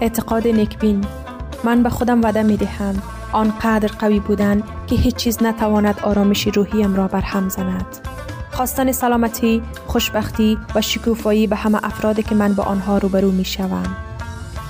اعتقاد 0.02 0.48
نیکبین 0.48 1.06
من 1.64 1.84
به 1.84 1.90
خودم 1.90 2.22
وعده 2.22 2.44
می 2.44 2.58
دهم 2.58 3.15
آنقدر 3.36 3.88
قوی 4.00 4.20
بودند 4.20 4.64
که 4.88 4.96
هیچ 4.96 5.16
چیز 5.16 5.44
نتواند 5.44 6.00
آرامش 6.00 6.48
روحیم 6.48 6.96
را 6.96 7.08
برهم 7.08 7.50
زند. 7.50 7.86
خواستن 8.52 8.92
سلامتی، 8.92 9.62
خوشبختی 9.88 10.58
و 10.76 10.82
شکوفایی 10.82 11.48
به 11.48 11.56
همه 11.56 11.80
افرادی 11.86 12.24
که 12.24 12.36
من 12.36 12.54
با 12.54 12.64
آنها 12.64 12.98
روبرو 12.98 13.32
می 13.32 13.46
شوم. 13.46 13.96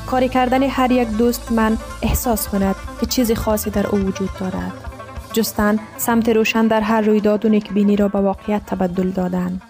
کاری 0.08 0.30
کردن 0.30 0.64
هر 0.64 0.92
یک 0.92 1.08
دوست 1.08 1.52
من 1.52 1.78
احساس 2.02 2.48
کند 2.48 2.76
که 3.00 3.06
چیز 3.06 3.32
خاصی 3.32 3.70
در 3.70 3.88
او 3.88 3.98
وجود 3.98 4.30
دارد. 4.40 4.74
جستن 5.34 5.80
سمت 5.98 6.30
روشن 6.30 6.68
در 6.68 6.82
هر 6.82 7.02
رویداد 7.02 7.46
و 7.46 7.50
نیکبینی 7.50 7.96
را 7.96 8.08
به 8.08 8.20
واقعیت 8.22 8.66
تبدل 8.66 9.10
دادن. 9.10 9.62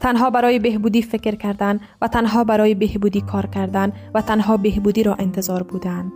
تنها 0.00 0.30
برای 0.30 0.58
بهبودی 0.58 1.02
فکر 1.02 1.34
کردن 1.34 1.80
و 2.02 2.08
تنها 2.08 2.44
برای 2.44 2.74
بهبودی 2.74 3.20
کار 3.20 3.46
کردن 3.46 3.92
و 4.14 4.22
تنها 4.22 4.56
بهبودی 4.56 5.02
را 5.02 5.14
انتظار 5.14 5.62
بودند. 5.62 6.12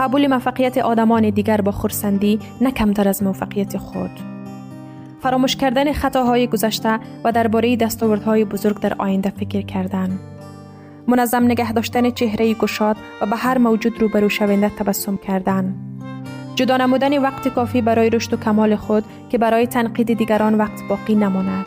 قبول 0.00 0.26
موفقیت 0.26 0.78
آدمان 0.78 1.30
دیگر 1.30 1.60
با 1.60 1.72
خورسندی 1.72 2.38
نه 2.60 2.70
کمتر 2.70 3.08
از 3.08 3.22
موفقیت 3.22 3.76
خود. 3.76 4.10
فراموش 5.22 5.56
کردن 5.56 5.92
خطاهای 5.92 6.46
گذشته 6.46 6.98
و 7.24 7.32
درباره 7.32 7.76
دستاوردهای 7.76 8.44
بزرگ 8.44 8.80
در 8.80 8.94
آینده 8.98 9.30
فکر 9.30 9.60
کردن. 9.60 10.18
منظم 11.08 11.44
نگه 11.44 11.72
داشتن 11.72 12.10
چهره 12.10 12.54
گشاد 12.54 12.96
و 13.22 13.26
به 13.26 13.36
هر 13.36 13.58
موجود 13.58 14.00
روبرو 14.00 14.28
شونده 14.28 14.68
تبسم 14.68 15.16
کردن. 15.16 15.74
جدا 16.54 16.76
نمودن 16.76 17.18
وقت 17.18 17.48
کافی 17.48 17.82
برای 17.82 18.10
رشد 18.10 18.34
و 18.34 18.36
کمال 18.36 18.76
خود 18.76 19.04
که 19.28 19.38
برای 19.38 19.66
تنقید 19.66 20.12
دیگران 20.18 20.54
وقت 20.54 20.82
باقی 20.88 21.14
نماند. 21.14 21.66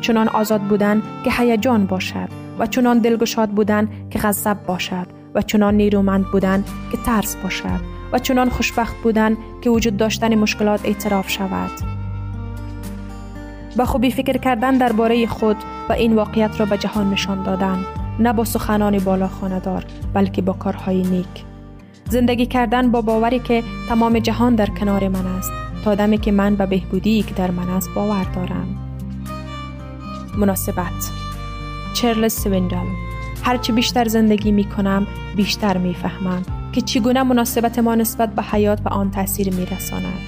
چنان 0.00 0.28
آزاد 0.28 0.60
بودن 0.60 1.02
که 1.24 1.30
هیجان 1.30 1.86
باشد 1.86 2.28
و 2.58 2.66
چنان 2.66 2.98
دلگشاد 2.98 3.48
بودن 3.48 3.88
که 4.10 4.18
غضب 4.18 4.56
باشد. 4.66 5.23
و 5.34 5.42
چنان 5.42 5.74
نیرومند 5.74 6.24
بودن 6.24 6.64
که 6.92 6.98
ترس 7.06 7.36
باشد 7.36 7.80
و 8.12 8.18
چنان 8.18 8.48
خوشبخت 8.48 8.96
بودن 9.02 9.36
که 9.60 9.70
وجود 9.70 9.96
داشتن 9.96 10.34
مشکلات 10.34 10.84
اعتراف 10.84 11.30
شود. 11.30 11.70
با 13.76 13.84
خوبی 13.84 14.10
فکر 14.10 14.38
کردن 14.38 14.78
درباره 14.78 15.26
خود 15.26 15.56
و 15.88 15.92
این 15.92 16.16
واقعیت 16.16 16.60
را 16.60 16.66
به 16.66 16.78
جهان 16.78 17.10
نشان 17.10 17.42
دادن 17.42 17.84
نه 18.18 18.32
با 18.32 18.44
سخنان 18.44 18.98
بالا 18.98 19.28
خاندار 19.28 19.84
بلکه 20.14 20.42
با 20.42 20.52
کارهای 20.52 21.02
نیک. 21.02 21.44
زندگی 22.10 22.46
کردن 22.46 22.90
با 22.90 23.02
باوری 23.02 23.38
که 23.38 23.62
تمام 23.88 24.18
جهان 24.18 24.54
در 24.54 24.66
کنار 24.66 25.08
من 25.08 25.26
است 25.26 25.50
تا 25.84 25.94
دمی 25.94 26.18
که 26.18 26.32
من 26.32 26.56
به 26.56 26.66
بهبودی 26.66 27.22
که 27.22 27.34
در 27.34 27.50
من 27.50 27.68
است 27.68 27.88
باور 27.94 28.26
دارم. 28.34 28.78
مناسبت. 30.38 31.10
چرلز 31.94 32.32
سویندل 32.32 32.86
هرچی 33.44 33.72
بیشتر 33.72 34.08
زندگی 34.08 34.52
می 34.52 34.64
کنم 34.64 35.06
بیشتر 35.36 35.76
می 35.76 35.94
فهمم 35.94 36.42
که 36.72 36.80
چگونه 36.80 37.22
مناسبت 37.22 37.78
ما 37.78 37.94
نسبت 37.94 38.34
به 38.34 38.42
حیات 38.42 38.80
و 38.84 38.88
آن 38.88 39.10
تاثیر 39.10 39.54
می 39.54 39.66
رساند. 39.66 40.18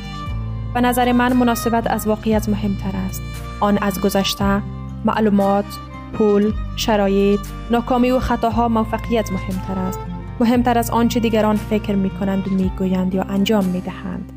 به 0.74 0.80
نظر 0.80 1.12
من 1.12 1.32
مناسبت 1.32 1.90
از 1.90 2.06
واقعیت 2.06 2.48
مهمتر 2.48 2.96
است. 3.08 3.22
آن 3.60 3.78
از 3.78 4.00
گذشته، 4.00 4.62
معلومات، 5.04 5.64
پول، 6.12 6.52
شرایط، 6.76 7.40
ناکامی 7.70 8.10
و 8.10 8.20
خطاها 8.20 8.68
موفقیت 8.68 9.32
مهمتر 9.32 9.78
است. 9.78 9.98
مهمتر 10.40 10.78
از 10.78 10.90
آنچه 10.90 11.20
دیگران 11.20 11.56
فکر 11.56 11.94
می 11.94 12.10
کنند 12.10 12.48
و 12.48 12.50
می 12.50 12.72
گویند 12.78 13.14
یا 13.14 13.22
انجام 13.22 13.64
می 13.64 13.80
دهند. 13.80 14.32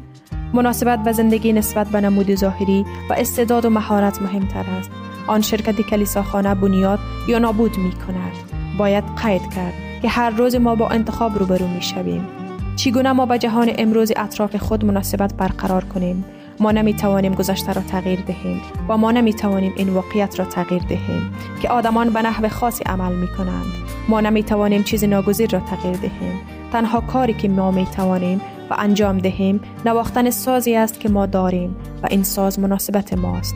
مناسبت 0.54 1.04
به 1.04 1.12
زندگی 1.12 1.54
نسبت 1.54 1.88
به 1.88 2.02
نمود 2.02 2.36
ظاهری 2.36 2.86
و 3.10 3.14
استعداد 3.14 3.66
و 3.66 3.70
مهارت 3.70 4.22
مهمتر 4.22 4.66
است. 4.80 4.92
آن 5.28 5.42
شرکت 5.42 5.82
کلیساخانه 5.82 6.56
بنیاد 6.56 7.00
یا 7.28 7.40
نابود 7.40 7.78
می 7.78 7.92
کند. 7.92 8.49
باید 8.80 9.04
قید 9.24 9.54
کرد 9.56 9.74
که 10.02 10.10
هر 10.10 10.30
روز 10.30 10.56
ما 10.56 10.76
با 10.76 10.88
انتخاب 10.88 11.40
روبرو 11.40 11.68
می 11.68 11.82
شویم. 11.82 12.28
چگونه 12.76 13.12
ما 13.12 13.26
به 13.26 13.38
جهان 13.38 13.72
امروز 13.78 14.12
اطراف 14.16 14.56
خود 14.56 14.86
مناسبت 14.86 15.34
برقرار 15.34 15.84
کنیم؟ 15.84 16.26
ما 16.60 16.72
نمی 16.72 16.94
توانیم 16.94 17.34
گذشته 17.34 17.74
را 17.74 17.82
تغییر 17.82 18.20
دهیم 18.22 18.62
و 18.90 18.98
ما 18.98 19.12
نمی 19.12 19.34
توانیم 19.34 19.74
این 19.76 19.90
واقعیت 19.90 20.40
را 20.40 20.46
تغییر 20.46 20.84
دهیم 20.84 21.34
که 21.62 21.70
آدمان 21.70 22.10
به 22.10 22.22
نحو 22.22 22.48
خاصی 22.48 22.84
عمل 22.84 23.16
می 23.16 23.28
کنند. 23.28 23.66
ما 24.10 24.22
نمی 24.22 24.44
توانیم 24.44 24.84
چیز 24.84 25.04
ناگزیر 25.04 25.50
را 25.50 25.60
تغییر 25.60 25.98
دهیم. 25.98 26.42
تنها 26.72 27.02
کاری 27.02 27.34
که 27.34 27.50
ما 27.50 27.72
می 27.72 27.86
توانیم 27.86 28.42
و 28.70 28.76
انجام 28.78 29.18
دهیم 29.18 29.62
نواختن 29.86 30.30
سازی 30.30 30.76
است 30.76 31.00
که 31.00 31.10
ما 31.10 31.26
داریم 31.26 31.76
و 32.04 32.08
این 32.10 32.24
ساز 32.24 32.60
مناسبت 32.60 33.14
ماست. 33.14 33.56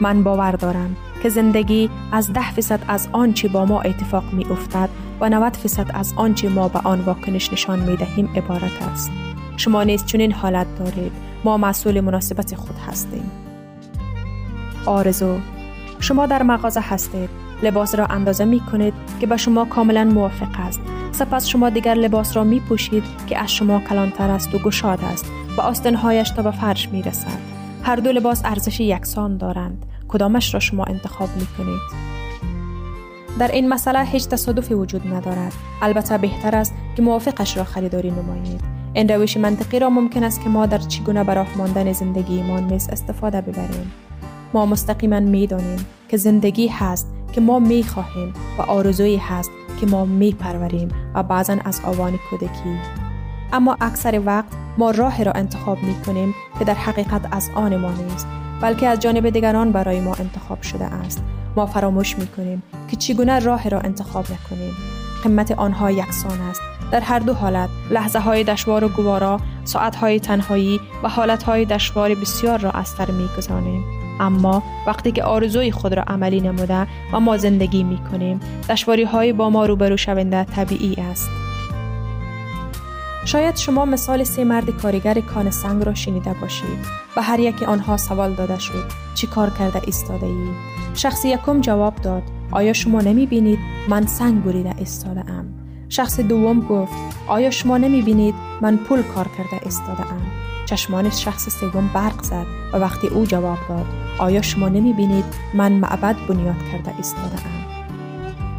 من 0.00 0.22
باور 0.22 0.52
دارم 0.52 0.96
که 1.22 1.28
زندگی 1.28 1.90
از 2.12 2.32
ده 2.32 2.52
فیصد 2.52 2.80
از 2.88 3.08
آنچه 3.12 3.48
با 3.48 3.64
ما 3.64 3.80
اتفاق 3.80 4.32
می 4.32 4.44
افتد 4.44 4.88
و 5.20 5.28
90 5.28 5.56
فیصد 5.56 5.86
از 5.94 6.12
آنچه 6.16 6.48
ما 6.48 6.68
به 6.68 6.78
آن 6.78 7.00
واکنش 7.00 7.52
نشان 7.52 7.80
می 7.80 7.96
دهیم 7.96 8.28
عبارت 8.36 8.82
است. 8.92 9.10
شما 9.56 9.82
نیز 9.82 10.04
چنین 10.04 10.32
حالت 10.32 10.66
دارید. 10.78 11.12
ما 11.44 11.56
مسئول 11.56 12.00
مناسبت 12.00 12.54
خود 12.54 12.76
هستیم. 12.88 13.30
آرزو 14.86 15.38
شما 16.00 16.26
در 16.26 16.42
مغازه 16.42 16.80
هستید. 16.80 17.30
لباس 17.62 17.94
را 17.94 18.06
اندازه 18.06 18.44
می 18.44 18.60
کنید 18.60 18.94
که 19.20 19.26
به 19.26 19.36
شما 19.36 19.64
کاملا 19.64 20.04
موافق 20.04 20.60
است. 20.66 20.80
سپس 21.12 21.46
شما 21.46 21.70
دیگر 21.70 21.94
لباس 21.94 22.36
را 22.36 22.44
می 22.44 22.60
پوشید 22.60 23.04
که 23.26 23.38
از 23.38 23.52
شما 23.52 23.80
کلانتر 23.80 24.30
است 24.30 24.54
و 24.54 24.58
گشاد 24.58 25.00
است 25.12 25.26
و 25.56 25.60
آستنهایش 25.60 26.30
تا 26.30 26.42
به 26.42 26.50
فرش 26.50 26.88
می 26.88 27.02
رسد. 27.02 27.38
هر 27.82 27.96
دو 27.96 28.12
لباس 28.12 28.44
ارزش 28.44 28.80
یکسان 28.80 29.36
دارند. 29.36 29.86
کدامش 30.08 30.54
را 30.54 30.60
شما 30.60 30.84
انتخاب 30.84 31.28
می 31.36 31.46
کنید؟ 31.58 32.08
در 33.38 33.48
این 33.48 33.68
مسئله 33.68 34.04
هیچ 34.04 34.28
تصادفی 34.28 34.74
وجود 34.74 35.14
ندارد. 35.14 35.52
البته 35.82 36.18
بهتر 36.18 36.56
است 36.56 36.74
که 36.96 37.02
موافقش 37.02 37.56
را 37.56 37.64
خریداری 37.64 38.10
نمایید. 38.10 38.60
این 38.94 39.08
روش 39.08 39.36
منطقی 39.36 39.78
را 39.78 39.90
ممکن 39.90 40.24
است 40.24 40.42
که 40.42 40.48
ما 40.48 40.66
در 40.66 40.78
چگونه 40.78 41.24
براه 41.24 41.46
ماندن 41.58 41.92
زندگی 41.92 42.42
ما 42.42 42.60
نیز 42.60 42.88
استفاده 42.88 43.40
ببریم. 43.40 43.92
ما 44.54 44.66
مستقیما 44.66 45.20
می 45.20 45.46
دانیم 45.46 45.86
که 46.08 46.16
زندگی 46.16 46.68
هست 46.68 47.08
که 47.32 47.40
ما 47.40 47.58
می 47.58 47.82
خواهیم 47.82 48.32
و 48.58 48.62
آرزویی 48.62 49.16
هست 49.16 49.50
که 49.80 49.86
ما 49.86 50.04
می 50.04 50.32
پروریم 50.32 50.88
و 51.14 51.22
بعضا 51.22 51.56
از 51.64 51.80
آوان 51.84 52.18
کودکی. 52.30 52.78
اما 53.52 53.76
اکثر 53.80 54.22
وقت 54.26 54.48
ما 54.78 54.90
راه 54.90 55.22
را 55.22 55.32
انتخاب 55.32 55.82
می 55.82 55.94
کنیم 56.06 56.34
که 56.58 56.64
در 56.64 56.74
حقیقت 56.74 57.28
از 57.30 57.50
آن 57.54 57.76
ما 57.76 57.90
نیست 57.90 58.26
بلکه 58.62 58.86
از 58.86 59.00
جانب 59.00 59.30
دیگران 59.30 59.72
برای 59.72 60.00
ما 60.00 60.14
انتخاب 60.14 60.62
شده 60.62 60.84
است. 60.84 61.22
ما 61.56 61.66
فراموش 61.66 62.18
می 62.18 62.26
کنیم 62.26 62.62
که 62.90 62.96
چگونه 62.96 63.38
راه 63.38 63.68
را 63.68 63.80
انتخاب 63.80 64.24
نکنیم. 64.24 64.74
قیمت 65.22 65.50
آنها 65.50 65.90
یکسان 65.90 66.40
است. 66.40 66.60
در 66.92 67.00
هر 67.00 67.18
دو 67.18 67.34
حالت 67.34 67.68
لحظه 67.90 68.18
های 68.18 68.44
دشوار 68.44 68.84
و 68.84 68.88
گوارا 68.88 69.40
ساعت 69.64 69.96
های 69.96 70.20
تنهایی 70.20 70.80
و 71.02 71.08
حالت 71.08 71.42
های 71.42 71.64
دشوار 71.64 72.14
بسیار 72.14 72.58
را 72.58 72.70
از 72.70 72.88
سر 72.88 73.10
می 73.10 73.28
گذانیم. 73.36 73.84
اما 74.20 74.62
وقتی 74.86 75.12
که 75.12 75.24
آرزوی 75.24 75.72
خود 75.72 75.94
را 75.94 76.02
عملی 76.02 76.40
نموده 76.40 76.86
و 77.12 77.20
ما 77.20 77.36
زندگی 77.36 77.82
می 77.82 77.98
کنیم 78.12 78.40
دشواری 78.68 79.04
های 79.04 79.32
با 79.32 79.50
ما 79.50 79.66
روبرو 79.66 79.96
شونده 79.96 80.44
طبیعی 80.44 80.94
است. 80.94 81.47
شاید 83.28 83.56
شما 83.56 83.84
مثال 83.84 84.24
سه 84.24 84.44
مرد 84.44 84.70
کارگر 84.70 85.20
کان 85.20 85.50
سنگ 85.50 85.82
را 85.82 85.94
شنیده 85.94 86.34
باشید 86.40 86.86
و 87.16 87.22
هر 87.22 87.40
یک 87.40 87.62
آنها 87.62 87.96
سوال 87.96 88.34
داده 88.34 88.58
شد 88.58 88.84
چی 89.14 89.26
کار 89.26 89.50
کرده 89.50 89.82
ایستاده 89.86 90.26
ای؟ 90.26 90.48
شخص 90.94 91.24
یکم 91.24 91.60
جواب 91.60 91.94
داد 91.94 92.22
آیا 92.52 92.72
شما 92.72 93.00
نمی 93.00 93.26
بینید 93.26 93.58
من 93.88 94.06
سنگ 94.06 94.44
بریده 94.44 94.74
ایستاده 94.78 95.20
ام؟ 95.20 95.54
شخص 95.88 96.20
دوم 96.20 96.60
گفت 96.60 96.92
آیا 97.26 97.50
شما 97.50 97.78
نمی 97.78 98.02
بینید 98.02 98.34
من 98.60 98.76
پول 98.76 99.02
کار 99.02 99.28
کرده 99.38 99.64
ایستاده 99.64 100.12
ام؟ 100.12 100.22
چشمان 100.66 101.10
شخص 101.10 101.48
سوم 101.48 101.90
برق 101.94 102.22
زد 102.22 102.46
و 102.72 102.76
وقتی 102.76 103.08
او 103.08 103.24
جواب 103.24 103.58
داد 103.68 103.86
آیا 104.18 104.42
شما 104.42 104.68
نمی 104.68 104.92
بینید 104.92 105.24
من 105.54 105.72
معبد 105.72 106.16
بنیاد 106.28 106.56
کرده 106.72 106.96
ایستاده 106.96 107.34
ام؟ 107.34 107.77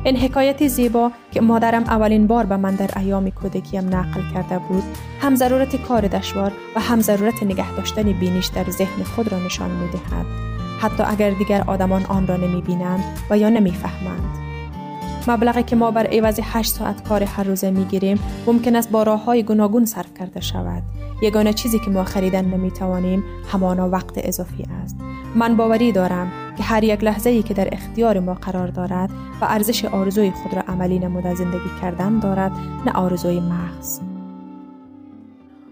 این 0.04 0.18
حکایت 0.18 0.68
زیبا 0.68 1.12
که 1.32 1.42
مادرم 1.42 1.84
اولین 1.84 2.28
بار 2.28 2.46
به 2.46 2.58
من 2.58 2.76
در 2.76 2.90
ایام 2.98 3.30
کودکیم 3.30 3.96
نقل 3.96 4.22
کرده 4.34 4.60
بود 4.60 4.84
هم 5.22 5.36
ضرورت 5.36 5.76
کار 5.76 6.08
دشوار 6.08 6.52
و 6.76 6.80
هم 6.80 7.02
ضرورت 7.02 7.44
نگه 7.44 7.76
داشتن 7.76 8.04
بینش 8.04 8.48
در 8.48 8.70
ذهن 8.70 9.04
خود 9.04 9.32
را 9.32 9.40
نشان 9.40 9.72
می 9.72 9.88
دهد. 9.88 10.26
حتی 10.82 11.04
اگر 11.04 11.30
دیگر 11.30 11.64
آدمان 11.68 12.06
آن 12.06 12.28
را 12.28 12.38
نمی 12.38 12.62
بینند 12.62 13.04
و 13.30 13.38
یا 13.38 13.50
نمی 13.50 13.72
فهمند. 13.72 14.40
مبلغی 15.28 15.64
که 15.64 15.76
ما 15.76 15.92
بر 15.92 16.08
عوض 16.08 16.40
8 16.44 16.74
ساعت 16.74 17.04
کار 17.04 17.24
هر 17.24 17.44
روزه 17.44 17.72
می 17.72 17.86
گیریم 17.86 18.20
ممکن 18.48 18.76
است 18.76 18.92
با 18.92 19.04
راه 19.04 19.24
های 19.24 19.44
گوناگون 19.44 19.86
صرف 19.86 20.14
کرده 20.20 20.42
شود. 20.42 20.84
یگانه 21.22 21.54
چیزی 21.54 21.80
که 21.80 21.92
ما 21.92 22.04
خریدن 22.04 22.46
نمی 22.46 22.72
توانیم 22.72 23.24
همانا 23.52 23.90
وقت 23.90 24.14
اضافی 24.16 24.64
است. 24.84 24.96
من 25.36 25.56
باوری 25.56 25.92
دارم 25.92 26.32
که 26.58 26.64
هر 26.64 26.84
یک 26.84 27.04
لحظه 27.04 27.30
ای 27.30 27.44
که 27.44 27.54
در 27.54 27.70
اختیار 27.72 28.20
ما 28.20 28.34
قرار 28.34 28.68
دارد 28.68 29.10
و 29.42 29.46
ارزش 29.46 29.86
آرزوی 29.86 30.32
خود 30.32 30.54
را 30.54 30.62
عملی 30.68 31.00
نموده 31.00 31.36
زندگی 31.36 31.70
کردن 31.82 32.20
دارد 32.20 32.52
نه 32.86 32.92
آرزوی 32.92 33.40
محض 33.40 34.00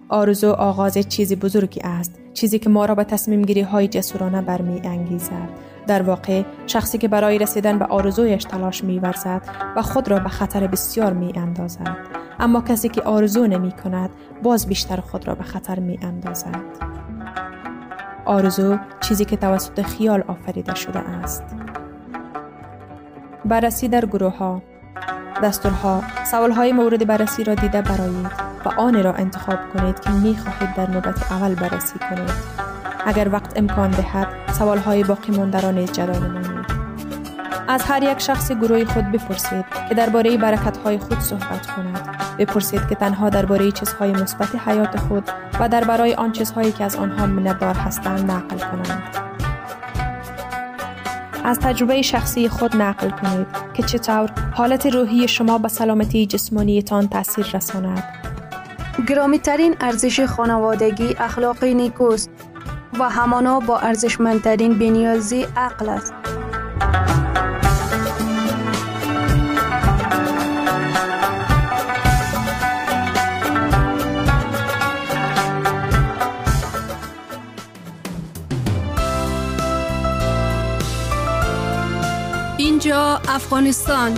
آرزو 0.09 0.51
آغاز 0.51 0.97
چیزی 0.97 1.35
بزرگی 1.35 1.81
است 1.83 2.19
چیزی 2.33 2.59
که 2.59 2.69
ما 2.69 2.85
را 2.85 2.95
به 2.95 3.03
تصمیم 3.03 3.41
گیری 3.41 3.61
های 3.61 3.87
جسورانه 3.87 4.41
برمی 4.41 4.81
انگیزد 4.83 5.49
در 5.87 6.01
واقع 6.01 6.43
شخصی 6.67 6.97
که 6.97 7.07
برای 7.07 7.37
رسیدن 7.37 7.79
به 7.79 7.85
آرزویش 7.85 8.43
تلاش 8.43 8.83
می 8.83 8.99
ورزد 8.99 9.41
و 9.75 9.81
خود 9.81 10.07
را 10.07 10.19
به 10.19 10.29
خطر 10.29 10.67
بسیار 10.67 11.13
می 11.13 11.33
اندازد 11.35 11.97
اما 12.39 12.61
کسی 12.61 12.89
که 12.89 13.01
آرزو 13.01 13.47
نمی 13.47 13.71
کند 13.71 14.09
باز 14.43 14.67
بیشتر 14.67 14.99
خود 14.99 15.27
را 15.27 15.35
به 15.35 15.43
خطر 15.43 15.79
می 15.79 15.99
اندازد 16.01 16.61
آرزو 18.27 18.77
چیزی 18.99 19.25
که 19.25 19.37
توسط 19.37 19.81
خیال 19.81 20.23
آفریده 20.27 20.75
شده 20.75 20.99
است. 20.99 21.43
بررسی 23.45 23.87
در 23.87 24.05
گروه 24.05 24.37
ها 24.37 24.61
دستورها 25.43 26.03
سوال 26.31 26.51
های 26.51 26.71
مورد 26.71 27.07
بررسی 27.07 27.43
را 27.43 27.55
دیده 27.55 27.81
برایید 27.81 28.31
و 28.65 28.69
آن 28.77 29.03
را 29.03 29.13
انتخاب 29.13 29.59
کنید 29.73 29.99
که 29.99 30.09
می 30.09 30.37
خواهید 30.37 30.75
در 30.75 30.89
نوبت 30.89 31.31
اول 31.31 31.55
بررسی 31.55 31.99
کنید. 31.99 32.31
اگر 33.05 33.29
وقت 33.31 33.57
امکان 33.57 33.91
دهد 33.91 34.27
سوال 34.51 34.77
های 34.77 35.03
باقی 35.03 35.37
مانده 35.37 35.61
را 35.61 35.71
نیز 35.71 35.91
جدا 35.91 36.19
نمایید. 36.19 36.46
از 37.67 37.83
هر 37.83 38.03
یک 38.03 38.19
شخص 38.19 38.51
گروه 38.51 38.85
خود 38.85 39.11
بپرسید 39.11 39.65
که 39.89 39.95
درباره 39.95 40.37
برکت 40.37 40.77
های 40.77 40.97
خود 40.97 41.19
صحبت 41.19 41.67
کند. 41.67 42.17
بپرسید 42.39 42.87
که 42.89 42.95
تنها 42.95 43.29
درباره 43.29 43.71
چیزهای 43.71 44.11
مثبت 44.11 44.67
حیات 44.67 44.99
خود 44.99 45.23
و 45.59 45.69
درباره 45.69 46.15
آن 46.15 46.31
چیزهایی 46.31 46.71
که 46.71 46.83
از 46.83 46.95
آنها 46.95 47.25
منتدار 47.25 47.75
هستند 47.75 48.31
نقل 48.31 48.57
کنند. 48.57 49.03
از 51.43 51.59
تجربه 51.59 52.01
شخصی 52.01 52.49
خود 52.49 52.75
نقل 52.75 53.09
کنید 53.09 53.47
که 53.73 53.83
چطور 53.83 54.29
حالت 54.53 54.85
روحی 54.85 55.27
شما 55.27 55.57
به 55.57 55.67
سلامتی 55.67 56.25
جسمانیتان 56.25 57.07
تاثیر 57.07 57.45
رساند. 57.53 58.03
گرامی 59.07 59.39
ترین 59.39 59.75
ارزش 59.81 60.19
خانوادگی 60.19 61.15
اخلاق 61.19 61.63
نیکوست 61.63 62.29
و 62.99 63.09
همانا 63.09 63.59
با 63.59 63.79
ارزشمندترین 63.79 64.79
بنیازی 64.79 65.47
عقل 65.55 65.89
است. 65.89 66.16
اینجا 82.87 83.19
افغانستان 83.29 84.11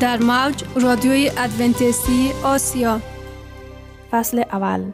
در 0.00 0.18
موج 0.22 0.64
رادیوی 0.82 1.30
ادونتیستی 1.38 2.30
آسیا 2.44 3.00
فصل 4.10 4.38
اول 4.52 4.84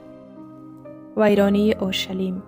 ویرانی 1.17 1.73
اورشلیم 1.73 2.43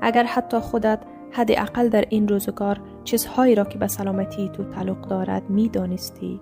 اگر 0.00 0.24
حتی 0.24 0.58
خودت 0.58 0.98
حداقل 1.32 1.88
در 1.88 2.04
این 2.08 2.28
روزگار 2.28 2.80
چیزهایی 3.04 3.54
را 3.54 3.64
که 3.64 3.78
به 3.78 3.86
سلامتی 3.86 4.48
تو 4.48 4.64
تعلق 4.64 5.08
دارد 5.08 5.50
می 5.50 5.68
دانستی. 5.68 6.40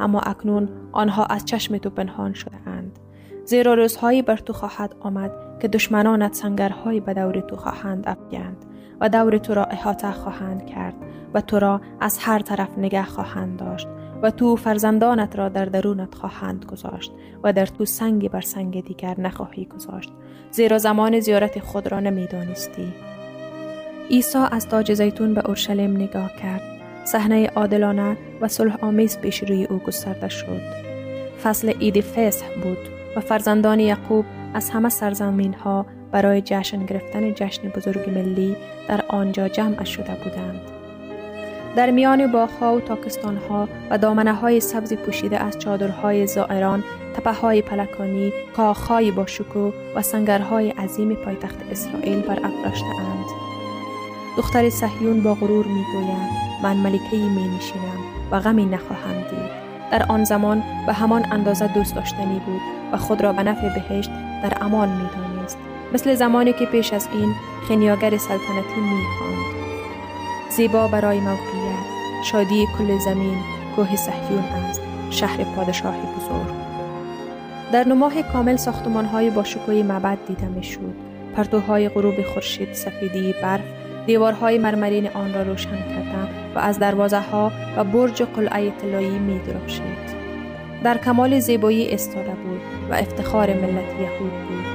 اما 0.00 0.20
اکنون 0.20 0.68
آنها 0.92 1.24
از 1.24 1.44
چشم 1.44 1.78
تو 1.78 1.90
پنهان 1.90 2.32
شده 2.32 2.56
اند. 2.66 2.98
زیرا 3.44 3.74
روزهایی 3.74 4.22
بر 4.22 4.36
تو 4.36 4.52
خواهد 4.52 4.94
آمد 5.00 5.32
که 5.60 5.68
دشمنانت 5.68 6.34
سنگرهایی 6.34 7.00
به 7.00 7.14
دور 7.14 7.40
تو 7.40 7.56
خواهند 7.56 8.08
افگند 8.08 8.64
و 9.00 9.08
دور 9.08 9.38
تو 9.38 9.54
را 9.54 9.64
احاطه 9.64 10.12
خواهند 10.12 10.66
کرد 10.66 10.94
و 11.34 11.40
تو 11.40 11.58
را 11.58 11.80
از 12.00 12.18
هر 12.18 12.38
طرف 12.38 12.78
نگه 12.78 13.04
خواهند 13.04 13.58
داشت 13.58 13.88
و 14.22 14.30
تو 14.30 14.56
فرزندانت 14.56 15.36
را 15.36 15.48
در 15.48 15.64
درونت 15.64 16.14
خواهند 16.14 16.64
گذاشت 16.64 17.12
و 17.42 17.52
در 17.52 17.66
تو 17.66 17.84
سنگی 17.84 18.28
بر 18.28 18.40
سنگ 18.40 18.84
دیگر 18.84 19.20
نخواهی 19.20 19.64
گذاشت. 19.64 20.12
زیرا 20.50 20.78
زمان 20.78 21.20
زیارت 21.20 21.58
خود 21.58 21.92
را 21.92 22.00
نمی‌دانستی. 22.00 22.92
عیسی 24.10 24.38
از 24.50 24.68
تاج 24.68 24.94
زیتون 24.94 25.34
به 25.34 25.46
اورشلیم 25.46 25.96
نگاه 25.96 26.36
کرد. 26.42 26.62
صحنه 27.04 27.46
عادلانه 27.46 28.16
و 28.40 28.48
صلح 28.48 28.76
آمیز 28.84 29.18
پیش 29.18 29.42
روی 29.42 29.64
او 29.64 29.78
گسترده 29.78 30.28
شد. 30.28 30.60
فصل 31.42 31.68
عید 31.68 32.00
فصح 32.00 32.46
بود 32.62 32.78
و 33.16 33.20
فرزندان 33.20 33.80
یعقوب 33.80 34.24
از 34.54 34.70
همه 34.70 34.88
سرزمین 34.88 35.54
ها 35.54 35.86
برای 36.12 36.42
جشن 36.44 36.86
گرفتن 36.86 37.34
جشن 37.34 37.68
بزرگ 37.68 38.10
ملی 38.10 38.56
در 38.88 39.04
آنجا 39.08 39.48
جمع 39.48 39.84
شده 39.84 40.14
بودند. 40.24 40.75
در 41.76 41.90
میان 41.90 42.32
باغها 42.32 42.76
و 42.76 42.80
تاکستانها 42.80 43.68
و 43.90 43.98
دامنه 43.98 44.34
های 44.34 44.60
سبز 44.60 44.92
پوشیده 44.92 45.38
از 45.38 45.58
چادرهای 45.58 46.26
زائران، 46.26 46.84
تپه 47.16 47.32
های 47.32 47.62
پلکانی، 47.62 48.32
کاخهای 48.56 49.10
با 49.10 49.26
شکو 49.26 49.70
و 49.96 50.02
سنگرهای 50.02 50.70
عظیم 50.70 51.14
پایتخت 51.14 51.56
اسرائیل 51.70 52.20
بر 52.20 52.38
افراشته 52.44 52.86
اند. 52.86 53.26
دختر 54.36 54.70
صهیون 54.70 55.22
با 55.22 55.34
غرور 55.34 55.66
می 55.66 55.84
گوید 55.92 56.30
من 56.62 56.76
ملکه 56.76 57.16
می 57.16 57.56
نشینم 57.56 57.98
و 58.30 58.40
غمی 58.40 58.64
نخواهم 58.64 59.14
دید. 59.14 59.66
در 59.90 60.06
آن 60.08 60.24
زمان 60.24 60.62
به 60.86 60.92
همان 60.92 61.24
اندازه 61.32 61.66
دوست 61.66 61.94
داشتنی 61.94 62.40
بود 62.46 62.60
و 62.92 62.96
خود 62.96 63.20
را 63.20 63.32
به 63.32 63.42
نفع 63.42 63.68
بهشت 63.74 64.10
در 64.42 64.52
امان 64.60 64.88
می 64.88 65.08
دانست. 65.16 65.58
مثل 65.92 66.14
زمانی 66.14 66.52
که 66.52 66.66
پیش 66.66 66.92
از 66.92 67.08
این 67.12 67.34
خنیاگر 67.68 68.16
سلطنتی 68.16 68.80
می 68.80 69.02
خواند. 69.18 69.56
زیبا 70.50 70.88
برای 70.88 71.20
موقعیت 71.20 71.55
شادی 72.24 72.66
کل 72.78 72.98
زمین 72.98 73.38
کوه 73.76 73.96
صهیون 73.96 74.44
است 74.44 74.80
شهر 75.10 75.44
پادشاه 75.44 75.94
بزرگ 75.94 76.54
در 77.72 77.88
نماه 77.88 78.22
کامل 78.22 78.56
ساختمان 78.56 79.04
های 79.04 79.30
با 79.30 79.44
شکوی 79.44 79.82
معبد 79.82 80.18
دیده 80.28 80.46
می 80.46 80.64
شود 80.64 80.94
پرتوهای 81.36 81.88
غروب 81.88 82.22
خورشید 82.22 82.72
سفیدی 82.72 83.34
برف 83.42 83.64
دیوارهای 84.06 84.58
مرمرین 84.58 85.08
آن 85.08 85.34
را 85.34 85.42
روشن 85.42 85.70
کرده 85.70 86.52
و 86.54 86.58
از 86.58 86.78
دروازه 86.78 87.20
ها 87.20 87.52
و 87.76 87.84
برج 87.84 88.22
قلعه 88.22 88.70
طلایی 88.70 89.18
می 89.18 89.38
درخشید. 89.38 90.16
در 90.84 90.98
کمال 90.98 91.38
زیبایی 91.38 91.90
استاده 91.90 92.30
بود 92.30 92.60
و 92.90 92.94
افتخار 92.94 93.54
ملت 93.54 94.00
یهود 94.00 94.30
بود. 94.30 94.66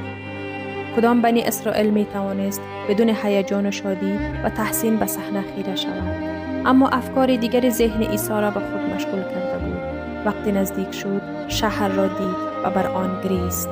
کدام 0.96 1.22
بنی 1.22 1.42
اسرائیل 1.42 1.90
می 1.90 2.06
توانست 2.06 2.62
بدون 2.90 3.16
هیجان 3.24 3.66
و 3.66 3.72
شادی 3.72 4.20
و 4.44 4.50
تحسین 4.50 4.98
به 4.98 5.06
صحنه 5.06 5.44
خیره 5.56 5.76
شود 5.76 6.31
اما 6.66 6.90
افکار 6.90 7.36
دیگر 7.36 7.70
ذهن 7.70 8.04
عیسی 8.04 8.30
را 8.30 8.52
به 8.52 8.60
خود 8.60 8.96
مشغول 8.96 9.22
کرده 9.22 9.58
بود. 9.66 9.78
وقتی 10.26 10.52
نزدیک 10.52 10.92
شد 10.92 11.22
شهر 11.48 11.88
را 11.88 12.08
دید 12.08 12.36
و 12.64 12.70
بر 12.70 12.88
آن 12.88 13.22
گریست. 13.24 13.70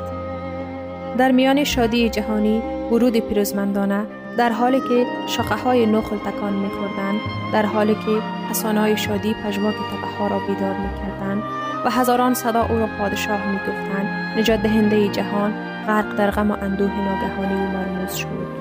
در 1.17 1.31
میان 1.31 1.63
شادی 1.63 2.09
جهانی 2.09 2.61
ورود 2.91 3.17
پیروزمندانه 3.17 4.05
در 4.37 4.49
حالی 4.49 4.79
که 4.79 5.05
شاخه 5.27 5.55
های 5.55 5.85
نخل 5.85 6.17
تکان 6.17 6.53
می 6.53 6.69
خوردن، 6.69 7.13
در 7.53 7.65
حالی 7.65 7.95
که 7.95 8.21
حسانای 8.49 8.97
شادی 8.97 9.35
پژواک 9.43 9.75
تپه 9.75 10.29
را 10.29 10.39
بیدار 10.39 10.73
می 10.77 10.89
کردن 10.99 11.43
و 11.85 11.89
هزاران 11.89 12.33
صدا 12.33 12.65
او 12.65 12.75
را 12.79 12.87
پادشاه 12.99 13.51
می 13.51 13.57
گفتن 13.57 14.35
نجات 14.37 14.61
دهنده 14.61 15.07
جهان 15.07 15.53
غرق 15.87 16.15
در 16.15 16.31
غم 16.31 16.51
و 16.51 16.57
اندوه 16.61 16.91
ناگهانی 16.91 17.53
و 17.53 17.67
مرموز 17.67 18.15
شد. 18.15 18.58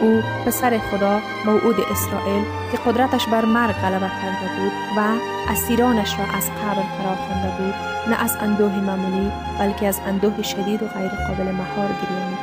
او 0.00 0.22
پسر 0.46 0.78
خدا 0.78 1.20
موعود 1.44 1.76
اسرائیل 1.90 2.44
که 2.72 2.78
قدرتش 2.78 3.26
بر 3.26 3.44
مرگ 3.44 3.74
غلبه 3.74 4.10
کرده 4.22 4.60
بود 4.60 4.72
و 4.96 5.00
اسیرانش 5.50 6.18
را 6.18 6.24
از 6.24 6.50
قبل 6.50 6.82
فرا 6.82 7.14
بود 7.58 7.74
نه 8.10 8.22
از 8.22 8.36
اندوه 8.40 8.80
معمولی 8.80 9.32
بلکه 9.58 9.86
از 9.86 10.00
اندوه 10.06 10.42
شدید 10.42 10.82
و 10.82 10.86
غیر 10.86 11.08
قابل 11.08 11.52
مهار 11.52 11.88
گریه 11.88 12.28
می 12.30 12.36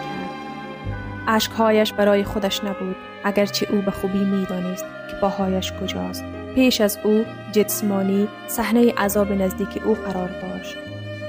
اشکهایش 1.28 1.94
برای 1.94 2.24
خودش 2.24 2.64
نبود 2.64 2.96
اگرچه 3.24 3.68
او 3.72 3.82
به 3.82 3.92
خوبی 3.92 4.24
می‌دانست 4.24 4.86
که 5.10 5.16
پاهایش 5.22 5.74
کجاست. 5.74 6.24
پیش 6.56 6.82
از 6.82 7.00
او 7.04 7.26
جسمانی 7.52 8.28
صحنه 8.48 8.94
عذاب 8.94 9.32
نزدیک 9.32 9.82
او 9.86 9.94
قرار 9.94 10.30
داشت. 10.42 10.76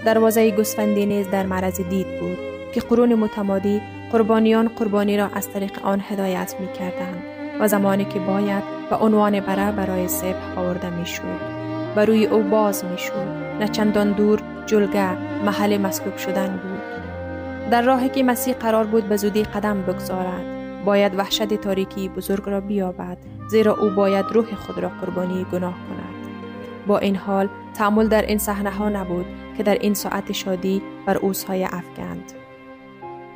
دروازه 0.05 0.51
گسفندی 0.51 1.07
نیز 1.07 1.31
در 1.31 1.47
معرض 1.47 1.81
دید 1.81 2.21
بود 2.21 2.39
که 2.75 2.81
قرون 2.81 3.15
متمادی 3.15 3.83
قربانیان 4.13 4.69
قربانی 4.69 5.17
را 5.17 5.27
از 5.35 5.51
طریق 5.51 5.79
آن 5.83 6.03
هدایت 6.09 6.55
می 6.61 6.73
کردند 6.73 7.23
و 7.61 7.69
زمانی 7.69 8.05
که 8.05 8.19
باید 8.19 8.63
به 8.91 8.97
عنوان 8.97 9.41
بره 9.41 9.73
برای 9.73 10.09
سبح 10.09 10.59
آورده 10.59 10.91
می 10.91 11.07
شود 11.07 11.41
و 11.97 12.05
روی 12.05 12.27
او 12.27 12.43
باز 12.43 12.85
می 12.85 12.99
شود 12.99 13.29
نه 13.61 13.69
چندان 13.69 14.13
دور 14.13 14.41
جلگه 14.67 15.13
محل 15.45 15.79
مسکوب 15.79 16.17
شدن 16.17 16.49
بود. 16.49 16.83
در 17.71 17.83
راهی 17.83 18.09
که 18.09 18.23
مسیح 18.23 18.55
قرار 18.55 18.85
بود 18.85 19.09
به 19.09 19.17
زودی 19.17 19.43
قدم 19.43 19.83
بگذارد 19.83 20.45
باید 20.85 21.19
وحشت 21.19 21.55
تاریکی 21.55 22.09
بزرگ 22.09 22.43
را 22.47 22.61
بیابد 22.61 23.19
زیرا 23.49 23.77
او 23.77 23.91
باید 23.91 24.27
روح 24.27 24.55
خود 24.55 24.79
را 24.79 24.89
قربانی 24.89 25.47
گناه 25.53 25.75
کند. 25.75 26.15
با 26.87 26.99
این 26.99 27.17
حال 27.17 27.49
تعمل 27.75 28.09
در 28.09 28.23
این 28.23 28.39
صحنه 28.39 28.71
ها 28.71 28.89
نبود 28.89 29.27
که 29.57 29.63
در 29.63 29.75
این 29.75 29.95
ساعت 29.95 30.33
شادی 30.33 30.83
بر 31.07 31.19
اوسهای 31.19 31.65
افگند 31.65 32.42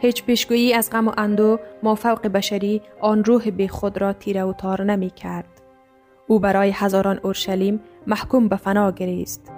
هیچ 0.01 0.25
پیشگویی 0.25 0.75
از 0.75 0.91
غم 0.91 1.09
و 1.09 1.13
اندو 1.17 1.59
ما 1.83 1.95
فوق 1.95 2.27
بشری 2.27 2.83
آن 3.01 3.25
روح 3.25 3.51
بی 3.51 3.69
خود 3.69 3.99
را 3.99 4.13
تیره 4.13 4.43
و 4.43 4.53
تار 4.53 4.83
نمی 4.83 5.11
کرد. 5.11 5.63
او 6.27 6.39
برای 6.39 6.71
هزاران 6.75 7.21
اورشلیم 7.23 7.81
محکوم 8.07 8.49
به 8.49 8.57
فنا 8.57 8.91
گریست. 8.91 9.53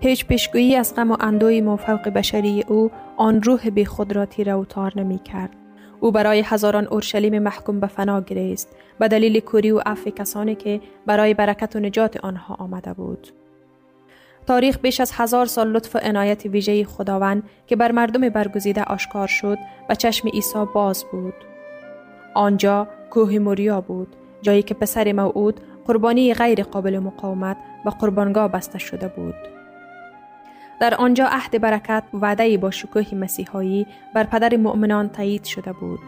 هیچ 0.00 0.26
پیشگویی 0.26 0.76
از 0.76 0.94
غم 0.94 1.10
و 1.10 1.16
اندوی 1.20 1.60
موفق 1.60 2.08
بشری 2.08 2.64
او 2.68 2.90
آن 3.16 3.42
روح 3.42 3.70
بی 3.70 3.84
خود 3.84 4.16
را 4.16 4.26
تیره 4.26 4.54
و 4.54 4.64
تار 4.64 4.92
نمی 4.96 5.18
کرد. 5.18 5.50
او 6.00 6.12
برای 6.12 6.42
هزاران 6.46 6.86
اورشلیم 6.86 7.38
محکوم 7.38 7.80
به 7.80 7.86
فنا 7.86 8.20
گریست 8.20 8.76
به 8.98 9.08
دلیل 9.08 9.40
کوری 9.40 9.70
و 9.70 9.78
عفو 9.86 10.10
کسانی 10.10 10.54
که 10.54 10.80
برای 11.06 11.34
برکت 11.34 11.76
و 11.76 11.80
نجات 11.80 12.16
آنها 12.24 12.54
آمده 12.54 12.92
بود. 12.92 13.41
تاریخ 14.46 14.78
بیش 14.78 15.00
از 15.00 15.12
هزار 15.14 15.46
سال 15.46 15.68
لطف 15.68 15.96
و 15.96 15.98
عنایت 15.98 16.46
ویژه 16.46 16.84
خداوند 16.84 17.42
که 17.66 17.76
بر 17.76 17.92
مردم 17.92 18.28
برگزیده 18.28 18.82
آشکار 18.82 19.26
شد 19.26 19.58
و 19.88 19.94
چشم 19.94 20.28
عیسی 20.28 20.64
باز 20.74 21.04
بود. 21.12 21.34
آنجا 22.34 22.88
کوه 23.10 23.38
موریا 23.38 23.80
بود 23.80 24.16
جایی 24.42 24.62
که 24.62 24.74
پسر 24.74 25.12
موعود 25.12 25.60
قربانی 25.86 26.34
غیر 26.34 26.62
قابل 26.62 26.98
مقاومت 26.98 27.56
و 27.84 27.90
قربانگاه 27.90 28.48
بسته 28.48 28.78
شده 28.78 29.08
بود. 29.08 29.34
در 30.80 30.94
آنجا 30.94 31.26
عهد 31.26 31.60
برکت 31.60 32.04
وعده 32.14 32.58
با 32.58 32.70
شکوه 32.70 33.14
مسیحایی 33.14 33.86
بر 34.14 34.24
پدر 34.24 34.56
مؤمنان 34.56 35.08
تایید 35.08 35.44
شده 35.44 35.72
بود. 35.72 36.00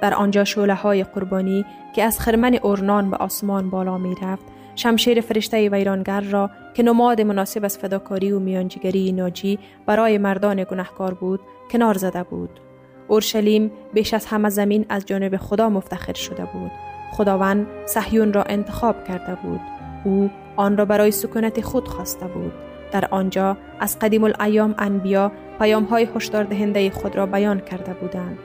در 0.00 0.14
آنجا 0.14 0.44
شوله 0.44 0.74
های 0.74 1.04
قربانی 1.04 1.64
که 1.94 2.02
از 2.04 2.20
خرمن 2.20 2.54
اورنان 2.62 3.10
به 3.10 3.16
آسمان 3.16 3.70
بالا 3.70 3.98
می 3.98 4.14
رفت 4.22 4.44
شمشیر 4.74 5.20
فرشته 5.20 5.68
ویرانگر 5.68 6.20
را 6.20 6.50
که 6.74 6.82
نماد 6.82 7.20
مناسب 7.20 7.64
از 7.64 7.78
فداکاری 7.78 8.32
و 8.32 8.38
میانجیگری 8.38 9.12
ناجی 9.12 9.58
برای 9.86 10.18
مردان 10.18 10.64
گناهکار 10.64 11.14
بود 11.14 11.40
کنار 11.70 11.98
زده 11.98 12.22
بود. 12.22 12.60
اورشلیم 13.08 13.70
بیش 13.92 14.14
از 14.14 14.26
همه 14.26 14.48
زمین 14.48 14.86
از 14.88 15.06
جانب 15.06 15.36
خدا 15.36 15.68
مفتخر 15.68 16.12
شده 16.12 16.44
بود. 16.44 16.70
خداوند 17.12 17.66
صهیون 17.86 18.32
را 18.32 18.42
انتخاب 18.42 19.04
کرده 19.04 19.34
بود. 19.34 19.60
او 20.04 20.30
آن 20.56 20.76
را 20.76 20.84
برای 20.84 21.10
سکونت 21.10 21.60
خود 21.60 21.88
خواسته 21.88 22.26
بود. 22.26 22.52
در 22.92 23.08
آنجا 23.10 23.56
از 23.80 23.98
قدیم 23.98 24.24
الایام 24.24 24.74
انبیا 24.78 25.32
پیام 25.58 25.84
های 25.84 26.08
هشدار 26.16 26.44
دهنده 26.44 26.90
خود 26.90 27.16
را 27.16 27.26
بیان 27.26 27.60
کرده 27.60 27.94
بودند. 27.94 28.38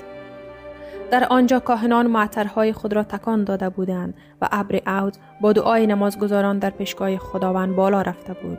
در 1.12 1.28
آنجا 1.30 1.60
کاهنان 1.60 2.08
معطرهای 2.08 2.74
خود 2.74 2.94
را 2.94 3.04
تکان 3.04 3.44
داده 3.44 3.70
بودند 3.70 4.14
و 4.42 4.48
ابر 4.52 4.82
عود 4.86 5.18
با 5.42 5.54
دعای 5.54 5.88
نمازگزاران 5.88 6.60
در 6.60 6.70
پیشگاه 6.70 7.18
خداوند 7.18 7.76
بالا 7.76 8.02
رفته 8.02 8.34
بود. 8.34 8.58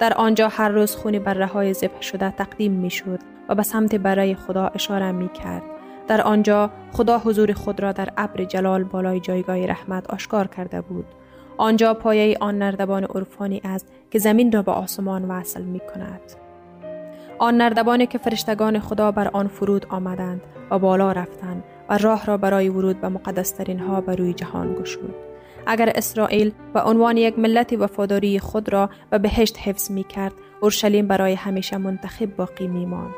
در 0.00 0.12
آنجا 0.14 0.48
هر 0.48 0.68
روز 0.68 0.96
خون 0.96 1.18
بره 1.18 1.46
های 1.46 1.74
ذبح 1.74 2.00
شده 2.00 2.30
تقدیم 2.30 2.72
می 2.72 2.90
شد 2.90 3.18
و 3.48 3.54
به 3.54 3.62
سمت 3.62 3.94
برای 3.94 4.34
خدا 4.34 4.66
اشاره 4.74 5.12
می 5.12 5.28
کرد. 5.28 5.62
در 6.08 6.20
آنجا 6.20 6.70
خدا 6.92 7.18
حضور 7.18 7.52
خود 7.52 7.80
را 7.80 7.92
در 7.92 8.08
ابر 8.16 8.44
جلال 8.44 8.84
بالای 8.84 9.20
جایگاه 9.20 9.66
رحمت 9.66 10.10
آشکار 10.10 10.46
کرده 10.46 10.80
بود. 10.80 11.06
آنجا 11.56 11.94
پایه 11.94 12.36
آن 12.40 12.58
نردبان 12.58 13.04
عرفانی 13.04 13.60
است 13.64 13.92
که 14.10 14.18
زمین 14.18 14.52
را 14.52 14.62
به 14.62 14.72
آسمان 14.72 15.24
وصل 15.24 15.62
می 15.62 15.80
کند. 15.94 16.20
آن 17.38 17.56
نردبانی 17.56 18.06
که 18.06 18.18
فرشتگان 18.18 18.78
خدا 18.78 19.12
بر 19.12 19.28
آن 19.32 19.48
فرود 19.48 19.86
آمدند 19.90 20.40
و 20.70 20.78
بالا 20.78 21.12
رفتند 21.12 21.64
و 21.88 21.98
راه 21.98 22.26
را 22.26 22.36
برای 22.36 22.68
ورود 22.68 23.00
به 23.00 23.08
مقدسترین 23.08 23.78
ها 23.78 24.00
بر 24.00 24.16
روی 24.16 24.34
جهان 24.34 24.74
گشود. 24.74 25.14
اگر 25.66 25.92
اسرائیل 25.94 26.52
به 26.74 26.80
عنوان 26.80 27.16
یک 27.16 27.38
ملت 27.38 27.72
وفاداری 27.72 28.38
خود 28.38 28.72
را 28.72 28.90
به 29.10 29.18
بهشت 29.18 29.58
حفظ 29.58 29.90
می 29.90 30.04
کرد، 30.04 30.32
اورشلیم 30.60 31.06
برای 31.06 31.34
همیشه 31.34 31.76
منتخب 31.76 32.36
باقی 32.36 32.66
می 32.66 32.86
ماند. 32.86 33.14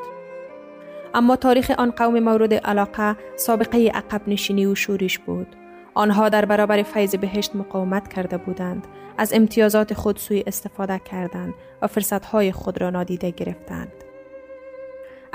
اما 1.15 1.37
تاریخ 1.37 1.71
آن 1.79 1.91
قوم 1.91 2.19
مورد 2.19 2.55
علاقه 2.55 3.17
سابقه 3.37 3.89
عقب 3.89 4.23
نشینی 4.27 4.67
و 4.67 4.75
شورش 4.75 5.19
بود. 5.19 5.47
آنها 5.95 6.29
در 6.29 6.45
برابر 6.45 6.83
فیض 6.83 7.15
بهشت 7.15 7.57
مقاومت 7.57 8.09
کرده 8.09 8.37
بودند، 8.37 8.87
از 9.19 9.33
امتیازات 9.33 9.95
خود 9.95 10.17
سوی 10.17 10.45
استفاده 10.47 10.99
کردند 10.99 11.55
و 11.83 11.87
فرصتهای 11.87 12.53
خود 12.53 12.81
را 12.81 12.91
نادیده 12.91 13.31
گرفتند. 13.31 14.04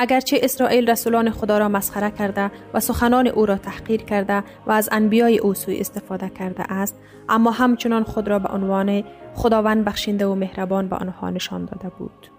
اگرچه 0.02 0.40
اسرائیل 0.44 0.90
رسولان 0.90 1.32
خدا 1.32 1.58
را 1.58 1.70
مسخره 1.70 2.12
کرده 2.12 2.52
و 2.74 2.80
سخنان 2.80 3.28
او 3.28 3.46
را 3.46 3.58
تحقیر 3.58 4.02
کرده 4.02 4.44
و 4.68 4.72
از 4.72 4.90
انبیای 4.92 5.38
او 5.38 5.54
سوی 5.54 5.80
استفاده 5.80 6.30
کرده 6.30 6.74
است 6.74 6.96
اما 7.30 7.52
همچنان 7.52 8.04
خود 8.04 8.28
را 8.28 8.40
به 8.40 8.50
عنوان 8.50 9.04
خداوند 9.36 9.86
بخشنده 9.86 10.26
و 10.28 10.36
مهربان 10.36 10.88
به 10.88 10.96
آنها 10.96 11.30
نشان 11.30 11.66
داده 11.66 11.90
بود. 11.98 12.32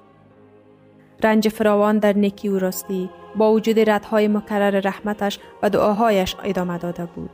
رنج 1.22 1.48
فراوان 1.48 1.98
در 1.98 2.12
نیکی 2.12 2.48
و 2.48 2.58
راستی 2.58 3.10
با 3.36 3.52
وجود 3.52 3.90
ردهای 3.90 4.28
مکرر 4.28 4.80
رحمتش 4.80 5.38
و 5.62 5.70
دعاهایش 5.70 6.36
ادامه 6.44 6.78
داده 6.78 7.06
بود. 7.06 7.30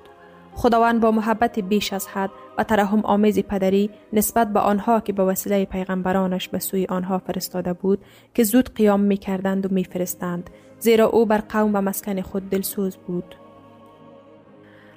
خداوند 0.55 1.01
با 1.01 1.11
محبت 1.11 1.59
بیش 1.59 1.93
از 1.93 2.09
حد 2.09 2.31
و 2.59 2.65
ترحم 2.65 3.01
آمیز 3.01 3.39
پدری 3.39 3.91
نسبت 4.13 4.53
به 4.53 4.61
آنها 4.61 5.01
که 5.01 5.13
به 5.13 5.23
وسیله 5.25 5.65
پیغمبرانش 5.65 6.49
به 6.49 6.59
سوی 6.59 6.87
آنها 6.87 7.19
فرستاده 7.19 7.73
بود 7.73 7.99
که 8.35 8.45
زود 8.45 8.75
قیام 8.75 9.01
می 9.01 9.17
کردند 9.17 9.67
و 9.67 9.75
می 9.75 9.85
فرستند 9.85 10.51
زیرا 10.79 11.07
او 11.07 11.27
بر 11.27 11.39
قوم 11.39 11.71
و 11.75 11.81
مسکن 11.81 12.21
خود 12.21 12.51
دلسوز 12.51 12.97
بود. 12.97 13.35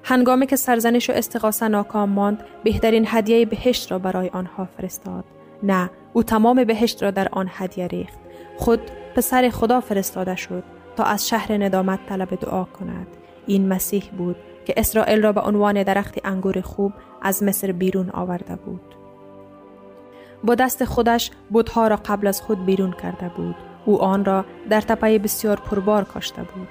هنگامی 0.03 0.47
که 0.47 0.55
سرزنش 0.55 1.09
و 1.09 1.13
استقاسه 1.13 1.67
ناکام 1.67 2.09
ماند 2.09 2.43
بهترین 2.63 3.05
هدیه 3.07 3.45
بهشت 3.45 3.91
را 3.91 3.99
برای 3.99 4.29
آنها 4.29 4.65
فرستاد. 4.77 5.23
نه 5.63 5.89
او 6.13 6.23
تمام 6.23 6.63
بهشت 6.63 7.03
را 7.03 7.11
در 7.11 7.27
آن 7.31 7.49
هدیه 7.51 7.87
ریخت. 7.87 8.19
خود 8.57 8.79
پسر 9.15 9.49
خدا 9.49 9.81
فرستاده 9.81 10.35
شد 10.35 10.63
تا 10.95 11.03
از 11.03 11.27
شهر 11.27 11.63
ندامت 11.63 11.99
طلب 12.09 12.35
دعا 12.35 12.63
کند. 12.63 13.07
این 13.47 13.67
مسیح 13.67 14.03
بود 14.17 14.35
که 14.65 14.73
اسرائیل 14.77 15.23
را 15.23 15.31
به 15.31 15.41
عنوان 15.41 15.83
درخت 15.83 16.19
انگور 16.23 16.61
خوب 16.61 16.93
از 17.21 17.43
مصر 17.43 17.71
بیرون 17.71 18.09
آورده 18.09 18.55
بود. 18.55 18.81
با 20.43 20.55
دست 20.55 20.85
خودش 20.85 21.31
بودها 21.49 21.87
را 21.87 21.95
قبل 21.95 22.27
از 22.27 22.41
خود 22.41 22.65
بیرون 22.65 22.91
کرده 22.91 23.31
بود. 23.37 23.55
او 23.85 24.01
آن 24.01 24.25
را 24.25 24.45
در 24.69 24.81
تپه 24.81 25.19
بسیار 25.19 25.59
پربار 25.59 26.03
کاشته 26.03 26.41
بود. 26.41 26.67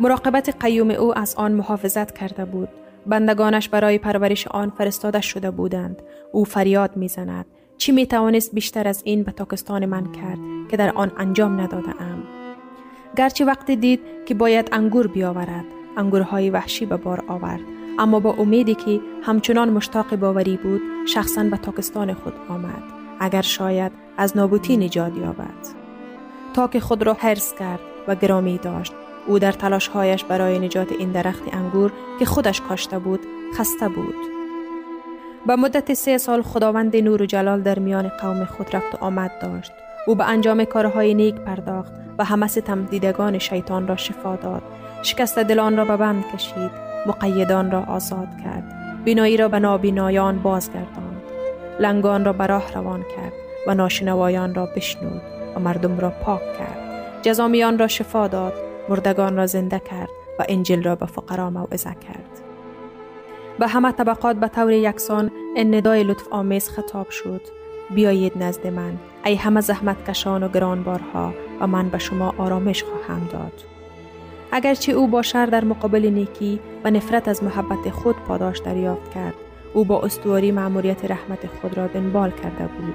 مراقبت 0.00 0.56
قیوم 0.60 0.90
او 0.90 1.18
از 1.18 1.34
آن 1.34 1.52
محافظت 1.52 2.18
کرده 2.18 2.44
بود. 2.44 2.68
بندگانش 3.06 3.68
برای 3.68 3.98
پرورش 3.98 4.46
آن 4.46 4.70
فرستاده 4.70 5.20
شده 5.20 5.50
بودند. 5.50 6.02
او 6.32 6.44
فریاد 6.44 6.96
می‌زند. 6.96 7.46
چی 7.78 7.92
می 7.92 8.06
توانست 8.06 8.54
بیشتر 8.54 8.88
از 8.88 9.02
این 9.04 9.22
به 9.22 9.32
تاکستان 9.32 9.86
من 9.86 10.12
کرد 10.12 10.38
که 10.70 10.76
در 10.76 10.90
آن 10.94 11.12
انجام 11.16 11.60
نداده 11.60 12.02
ام. 12.02 12.22
گرچه 13.16 13.44
وقتی 13.44 13.76
دید 13.76 14.00
که 14.26 14.34
باید 14.34 14.68
انگور 14.72 15.06
بیاورد 15.06 15.64
انگورهای 15.96 16.50
وحشی 16.50 16.86
به 16.86 16.96
بار 16.96 17.24
آورد. 17.28 17.60
اما 17.98 18.20
با 18.20 18.32
امیدی 18.32 18.74
که 18.74 19.00
همچنان 19.22 19.70
مشتاق 19.70 20.16
باوری 20.16 20.56
بود 20.56 20.80
شخصا 21.06 21.44
به 21.44 21.56
تاکستان 21.56 22.14
خود 22.14 22.32
آمد. 22.48 22.82
اگر 23.20 23.42
شاید 23.42 23.92
از 24.16 24.36
نابوتی 24.36 24.76
نجات 24.76 25.16
یابد. 25.16 25.80
تا 26.54 26.68
که 26.68 26.80
خود 26.80 27.02
را 27.02 27.16
حرس 27.20 27.54
کرد 27.58 27.80
و 28.08 28.14
گرامی 28.14 28.58
داشت. 28.58 28.92
او 29.26 29.38
در 29.38 29.52
تلاشهایش 29.52 30.24
برای 30.24 30.58
نجات 30.58 30.92
این 30.92 31.12
درخت 31.12 31.42
انگور 31.52 31.92
که 32.18 32.24
خودش 32.24 32.60
کاشته 32.60 32.98
بود 32.98 33.20
خسته 33.54 33.88
بود. 33.88 34.14
به 35.46 35.56
مدت 35.56 35.94
سه 35.94 36.18
سال 36.18 36.42
خداوند 36.42 36.96
نور 36.96 37.22
و 37.22 37.26
جلال 37.26 37.62
در 37.62 37.78
میان 37.78 38.08
قوم 38.08 38.44
خود 38.44 38.76
رفت 38.76 38.94
و 38.94 39.04
آمد 39.04 39.30
داشت. 39.42 39.72
او 40.06 40.14
به 40.14 40.28
انجام 40.28 40.64
کارهای 40.64 41.14
نیک 41.14 41.34
پرداخت 41.34 41.92
و 42.18 42.24
همه 42.24 42.46
ستم 42.46 42.84
دیدگان 42.84 43.38
شیطان 43.38 43.88
را 43.88 43.96
شفا 43.96 44.36
داد. 44.36 44.62
شکست 45.02 45.38
دلان 45.38 45.76
را 45.76 45.84
به 45.84 45.96
بند 45.96 46.24
کشید 46.34 46.70
مقیدان 47.06 47.70
را 47.70 47.82
آزاد 47.82 48.28
کرد. 48.44 48.64
بینایی 49.04 49.36
را 49.36 49.48
به 49.48 49.58
نابینایان 49.58 50.38
بازگرداند. 50.38 51.22
لنگان 51.80 52.24
را 52.24 52.32
به 52.32 52.46
راه 52.46 52.72
روان 52.74 53.02
کرد 53.02 53.32
و 53.66 53.74
ناشنوایان 53.74 54.54
را 54.54 54.66
بشنود 54.66 55.22
و 55.56 55.60
مردم 55.60 55.98
را 55.98 56.10
پاک 56.10 56.58
کرد. 56.58 56.78
جزامیان 57.22 57.78
را 57.78 57.88
شفا 57.88 58.28
داد 58.28 58.52
مردگان 58.88 59.36
را 59.36 59.46
زنده 59.46 59.78
کرد 59.78 60.08
و 60.38 60.44
انجیل 60.48 60.82
را 60.82 60.96
به 60.96 61.06
فقرا 61.06 61.50
موعظه 61.50 61.90
کرد. 61.90 62.40
به 63.58 63.66
همه 63.66 63.92
طبقات 63.92 64.36
به 64.36 64.48
طور 64.48 64.72
یکسان 64.72 65.30
این 65.56 65.74
ندای 65.74 66.04
لطف 66.04 66.28
آمیز 66.30 66.68
خطاب 66.68 67.10
شد. 67.10 67.40
بیایید 67.94 68.42
نزد 68.42 68.66
من 68.66 68.92
ای 69.24 69.34
همه 69.34 69.60
زحمت 69.60 70.10
کشان 70.10 70.42
و 70.42 70.48
گرانبارها 70.48 71.34
و 71.60 71.66
من 71.66 71.88
به 71.88 71.98
شما 71.98 72.34
آرامش 72.38 72.84
خواهم 72.84 73.28
داد. 73.32 73.69
اگرچه 74.52 74.92
او 74.92 75.06
با 75.06 75.22
شر 75.22 75.46
در 75.46 75.64
مقابل 75.64 76.06
نیکی 76.06 76.60
و 76.84 76.90
نفرت 76.90 77.28
از 77.28 77.44
محبت 77.44 77.90
خود 77.90 78.16
پاداش 78.16 78.58
دریافت 78.58 79.14
کرد. 79.14 79.34
او 79.74 79.84
با 79.84 80.00
استواری 80.00 80.52
معموریت 80.52 81.04
رحمت 81.04 81.46
خود 81.46 81.76
را 81.76 81.86
دنبال 81.86 82.30
کرده 82.30 82.66
بود. 82.66 82.94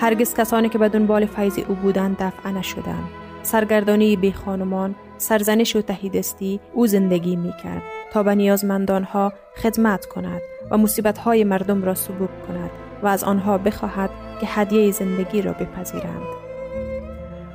هرگز 0.00 0.34
کسانی 0.34 0.68
که 0.68 0.78
به 0.78 0.88
دنبال 0.88 1.26
فیض 1.26 1.58
او 1.68 1.74
بودند 1.74 2.16
دفع 2.18 2.50
نشدند. 2.50 3.08
سرگردانی 3.42 4.16
بی 4.16 4.32
خانمان 4.32 4.94
سرزنش 5.18 5.76
و 5.76 5.82
تهیدستی 5.82 6.60
او 6.72 6.86
زندگی 6.86 7.36
می 7.36 7.52
کرد 7.64 7.82
تا 8.12 8.22
به 8.22 8.34
نیازمندانها 8.34 9.32
خدمت 9.62 10.06
کند 10.06 10.40
و 10.70 10.78
مصیبتهای 10.78 11.44
مردم 11.44 11.82
را 11.82 11.94
سبوک 11.94 12.46
کند 12.46 12.70
و 13.02 13.06
از 13.06 13.24
آنها 13.24 13.58
بخواهد 13.58 14.10
که 14.40 14.46
هدیه 14.46 14.90
زندگی 14.90 15.42
را 15.42 15.52
بپذیرند. 15.52 16.26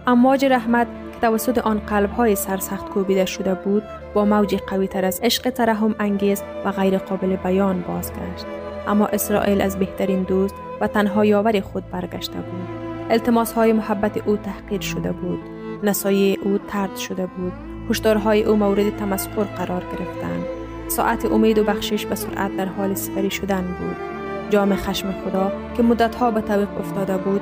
امواج 0.08 0.46
رحمت 0.46 0.88
توسط 1.22 1.58
آن 1.58 1.82
های 2.18 2.36
سرسخت 2.36 2.90
کوبیده 2.90 3.26
شده 3.26 3.54
بود 3.54 3.84
با 4.14 4.26
موجی 4.26 4.58
قوی 4.58 4.88
تر 4.88 5.06
از 5.06 5.20
عشق 5.24 5.50
ترحم 5.50 5.96
انگیز 6.00 6.44
و 6.66 6.72
غیر 6.72 6.98
قابل 6.98 7.36
بیان 7.36 7.82
بازگشت. 7.88 8.46
اما 8.88 9.08
اسرائیل 9.08 9.62
از 9.62 9.80
بهترین 9.80 10.24
دوست 10.24 10.56
و 10.82 10.88
تنها 10.88 11.26
یاور 11.26 11.60
خود 11.60 11.92
برگشته 11.92 12.38
بود. 12.38 12.68
التماس 13.10 13.54
های 13.54 13.74
محبت 13.74 14.28
او 14.28 14.38
تحقیر 14.38 14.82
شده 14.82 15.12
بود. 15.12 15.40
نسایه 15.84 16.38
او 16.44 16.58
ترد 16.68 16.96
شده 16.96 17.26
بود. 17.26 17.54
هشدارهای 17.90 18.44
او 18.44 18.56
مورد 18.56 18.98
تمسخر 18.98 19.44
قرار 19.44 19.84
گرفتند. 19.84 20.46
ساعت 20.88 21.26
امید 21.26 21.58
و 21.58 21.64
بخشش 21.64 22.06
به 22.06 22.16
سرعت 22.16 22.58
در 22.58 22.66
حال 22.66 22.96
سپری 22.96 23.32
شدن 23.32 23.62
بود. 23.80 23.96
جام 24.50 24.76
خشم 24.76 25.14
خدا 25.26 25.52
که 25.78 25.84
مدتها 25.84 26.32
به 26.32 26.42
طبق 26.42 26.80
افتاده 26.80 27.18
بود 27.18 27.42